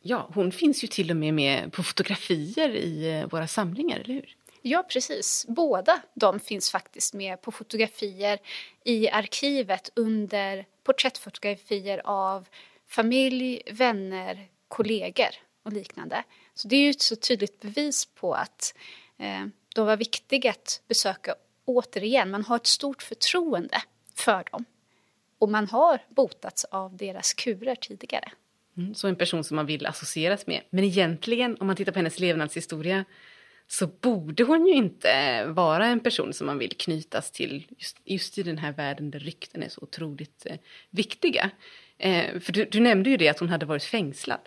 [0.02, 4.14] Ja, hon finns ju till och med med på fotografier i eh, våra samlingar, eller
[4.14, 4.36] hur?
[4.62, 5.46] Ja, precis.
[5.48, 8.38] Båda de finns faktiskt med på fotografier
[8.84, 12.48] i arkivet under porträttfotografier av
[12.86, 15.30] familj, vänner, kollegor
[15.62, 16.24] och liknande.
[16.56, 18.74] Så det är ju ett så tydligt bevis på att
[19.18, 21.34] eh, de var viktiga att besöka
[21.64, 22.30] återigen.
[22.30, 23.82] Man har ett stort förtroende
[24.14, 24.64] för dem.
[25.38, 28.32] Och man har botats av deras kurer tidigare.
[28.76, 30.62] Mm, så en person som man vill associeras med.
[30.70, 33.04] Men egentligen, om man tittar på hennes levnadshistoria,
[33.66, 38.38] så borde hon ju inte vara en person som man vill knytas till just, just
[38.38, 40.56] i den här världen där rykten är så otroligt eh,
[40.90, 41.50] viktiga.
[41.98, 44.40] Eh, för du, du, nämnde ju det att hon hade varit fängslad.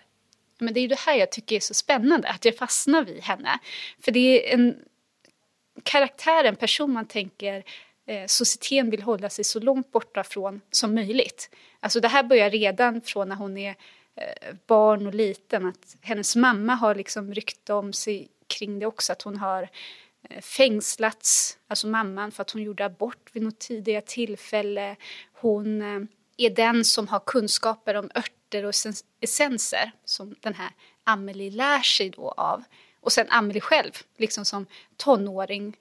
[0.59, 3.23] Men det är ju det här jag tycker är så spännande, att jag fastnar vid
[3.23, 3.59] henne.
[3.99, 4.75] För det är en
[5.83, 7.63] karaktär, en person man tänker
[8.05, 11.49] eh, societeten vill hålla sig så långt borta från som möjligt.
[11.79, 13.75] Alltså det här börjar redan från när hon är
[14.15, 19.11] eh, barn och liten, att hennes mamma har liksom rykte om sig kring det också,
[19.11, 19.69] att hon har
[20.29, 24.95] eh, fängslats, alltså mamman, för att hon gjorde abort vid något tidigare tillfälle.
[25.33, 26.01] Hon eh,
[26.37, 28.73] är den som har kunskaper om örter och
[29.21, 30.69] essenser som den här
[31.03, 32.63] Amelie lär sig då av.
[33.01, 34.65] Och sen Amelie själv, liksom som
[34.97, 35.77] tonåring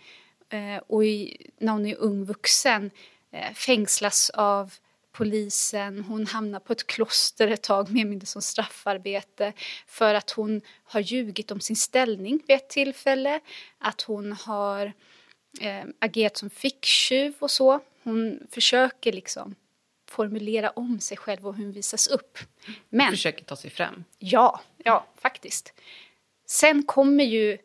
[0.48, 2.90] eh, och i, när hon är ung vuxen
[3.32, 4.74] eh, fängslas av
[5.12, 6.04] polisen.
[6.04, 9.52] Hon hamnar på ett kloster ett tag, mer eller mindre som straffarbete
[9.86, 13.40] för att hon har ljugit om sin ställning vid ett tillfälle.
[13.78, 14.92] Att hon har
[15.60, 17.80] eh, agerat som ficktjuv och så.
[18.02, 19.54] Hon försöker liksom
[20.10, 22.38] formulera om sig själv och hur hon visas upp.
[22.88, 24.04] Men, försöker ta sig fram.
[24.18, 25.74] Ja, ja, faktiskt.
[26.46, 27.58] Sen kommer ju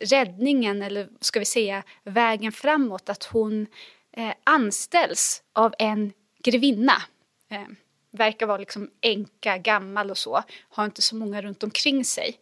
[0.00, 3.66] räddningen, eller ska vi säga vägen framåt, att hon
[4.12, 7.02] eh, anställs av en grevinna.
[7.50, 7.66] Eh,
[8.10, 10.42] verkar vara liksom enka, gammal och så.
[10.68, 12.38] Har inte så många runt omkring sig.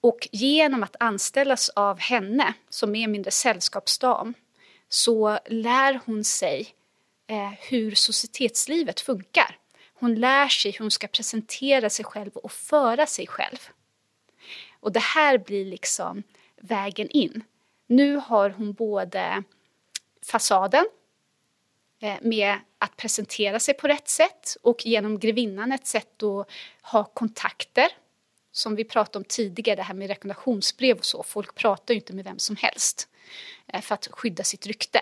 [0.00, 4.34] Och genom att anställas av henne, som är mindre sällskapsdam,
[4.88, 6.74] så lär hon sig
[7.32, 9.58] Eh, hur societetslivet funkar.
[9.94, 13.68] Hon lär sig hur hon ska presentera sig själv och föra sig själv.
[14.80, 16.22] Och det här blir liksom
[16.60, 17.44] vägen in.
[17.86, 19.42] Nu har hon både
[20.26, 20.84] fasaden
[22.02, 26.50] Eh, med att presentera sig på rätt sätt och genom grevinnan ett sätt att
[26.82, 27.88] ha kontakter.
[28.52, 31.22] Som vi pratade om tidigare, det här med rekommendationsbrev och så.
[31.22, 33.08] Folk pratar ju inte med vem som helst
[33.66, 35.00] eh, för att skydda sitt rykte.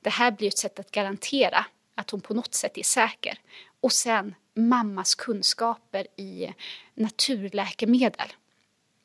[0.00, 3.38] Det här blir ett sätt att garantera att hon på något sätt är säker.
[3.80, 6.54] Och sen mammas kunskaper i
[6.94, 8.32] naturläkemedel.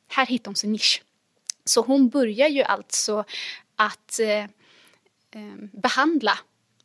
[0.08, 1.02] Här hittar hon sin nisch.
[1.64, 3.24] Så hon börjar ju alltså
[3.76, 4.44] att eh,
[5.30, 6.38] eh behandla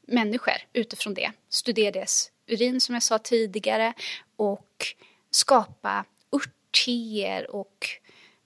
[0.08, 1.32] människor utifrån det.
[1.50, 3.94] Studera deras urin som jag sa tidigare
[4.36, 4.86] och
[5.32, 7.88] skapa örtteer och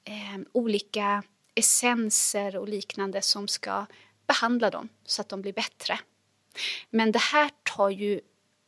[0.03, 1.23] eh, olika
[1.55, 3.85] essenser och liknande som ska
[4.32, 5.99] behandla dem så att de blir bättre.
[6.89, 8.21] Men det här tar ju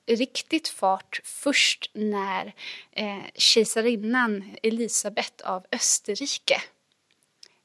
[0.05, 2.53] riktigt fart först när
[2.91, 6.61] eh, kejsarinnan Elisabet av Österrike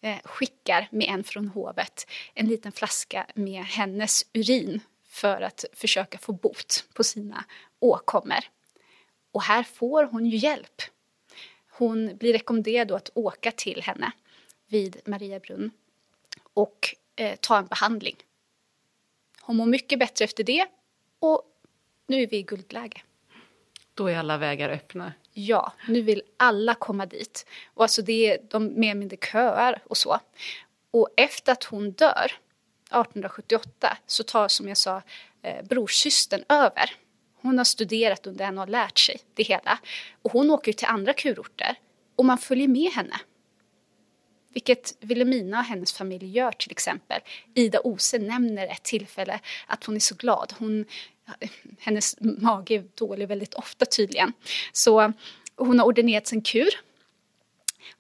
[0.01, 6.19] eh, skickar med en från hovet en liten flaska med hennes urin för att försöka
[6.19, 7.45] få bot på sina
[7.81, 8.45] åkommor.
[9.33, 10.83] Och här får hon ju hjälp.
[11.71, 14.13] Hon blir rekommenderad att åka till henne
[14.67, 15.71] vid Mariabrunn
[16.53, 18.17] och eh, ta en behandling.
[19.41, 20.67] Hon mår mycket bättre efter det
[21.19, 21.43] och
[22.07, 23.03] nu är vi i guldläge.
[23.95, 25.13] Då är alla vägar öppna.
[25.33, 27.47] Ja, nu vill alla komma dit.
[27.75, 30.21] Och alltså det är de mer eller mindre köer och så.
[30.91, 35.03] Och efter att hon dör 1878 så tar som jag sa
[35.43, 36.91] eh, brorsystern över.
[37.41, 39.79] Hon har studerat under henne och lärt sig det hela.
[40.23, 41.79] Och hon åker till andra kurorter
[42.17, 43.21] och man följer med henne.
[44.53, 47.21] Vilket Wilhelmina och hennes familj gör till exempel.
[47.55, 50.55] Ida Ose nämner ett tillfälle att hon är så glad.
[50.59, 50.85] Hon,
[51.79, 54.33] hennes mage är dålig väldigt ofta tydligen.
[54.73, 55.13] Så
[55.57, 56.71] hon har ordinerats en kur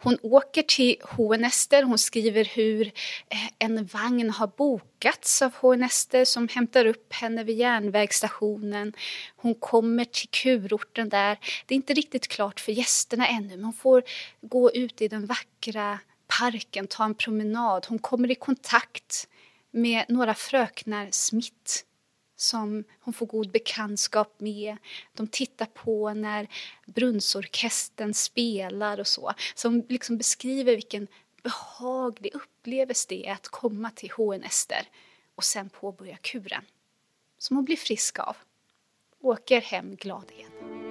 [0.01, 2.86] hon åker till HNester, hon skriver hur
[3.28, 8.92] eh, en vagn har bokats av HNester som hämtar upp henne vid järnvägsstationen.
[9.36, 11.38] Hon kommer till kurorten där.
[11.66, 14.03] Det är inte riktigt klart för gästerna ännu men hon får
[14.40, 15.99] gå ut i den vackra
[16.29, 17.87] parken, ta en promenad.
[17.89, 19.29] Hon kommer i kontakt
[19.70, 21.85] med några fröknar Smith
[22.37, 24.76] som hon får god bekantskap med.
[25.14, 26.49] De tittar på när
[26.87, 29.33] brunnsorkestern spelar och så.
[29.55, 31.09] Som liksom beskriver vilken
[31.43, 34.89] behaglig upplevelse det är att komma till HN Ester
[35.35, 36.64] och sen påbörja kuren.
[37.39, 38.37] Som hon blir frisk av.
[39.20, 40.88] Åker hem glad igen.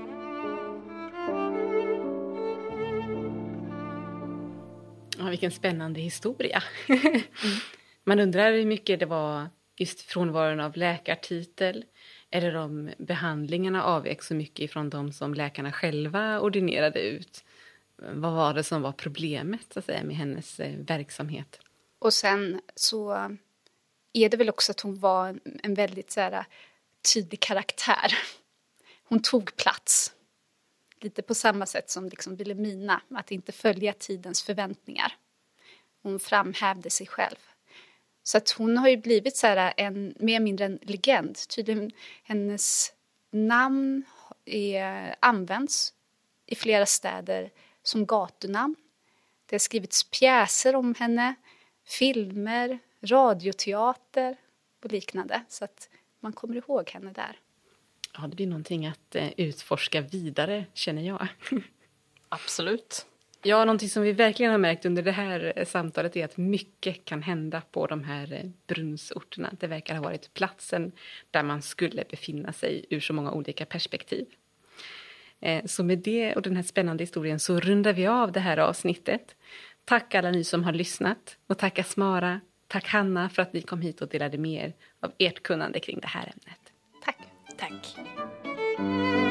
[5.20, 6.64] Ja, vilken spännande historia.
[6.88, 7.22] mm.
[8.04, 11.86] Man undrar hur mycket det var just frånvaron av läkartitel
[12.30, 17.44] eller om behandlingarna avvek så mycket från de som läkarna själva ordinerade ut.
[17.96, 21.60] Vad var det som var problemet så att säga, med hennes eh, verksamhet?
[22.00, 23.12] Och sen så
[24.14, 26.46] är det väl också att hon var en väldigt så här,
[27.14, 28.18] tydlig karaktär.
[29.04, 30.14] Hon tog plats.
[31.00, 35.16] Lite på samma sätt som liksom Wilhelmina, att inte följa tidens förväntningar.
[36.04, 37.38] Hon framhävde sig själv.
[38.24, 41.38] Så att hon har ju blivit så här en, mer eller mindre en legend.
[41.50, 41.92] Tydligen
[42.24, 42.94] hennes
[43.32, 44.04] namn
[44.46, 45.94] är, används
[46.46, 47.52] i flera städer
[47.84, 48.76] som gatunamn.
[49.46, 51.36] Det har skrivits pjäser om henne,
[51.86, 54.38] filmer, radioteater
[54.84, 55.44] och liknande.
[55.50, 55.90] Så att
[56.20, 57.40] man kommer ihåg henne där.
[58.18, 61.28] Ja, det blir någonting att eh, utforska vidare, känner jag.
[62.30, 63.06] Absolut.
[63.44, 67.06] Ja, någonting som vi verkligen har märkt under det här eh, samtalet är att mycket
[67.06, 69.54] kan hända på de här eh, brunnsorterna.
[69.60, 70.92] Det verkar ha varit platsen
[71.32, 74.26] där man skulle befinna sig ur så många olika perspektiv.
[75.66, 79.36] Så med det och den här spännande historien så rundar vi av det här avsnittet.
[79.86, 83.82] Tack alla ni som har lyssnat och tack Asmara, tack Hanna för att ni kom
[83.82, 86.67] hit och delade med er av ert kunnande kring det här ämnet.
[87.58, 87.72] Tack.
[88.78, 89.27] Tack.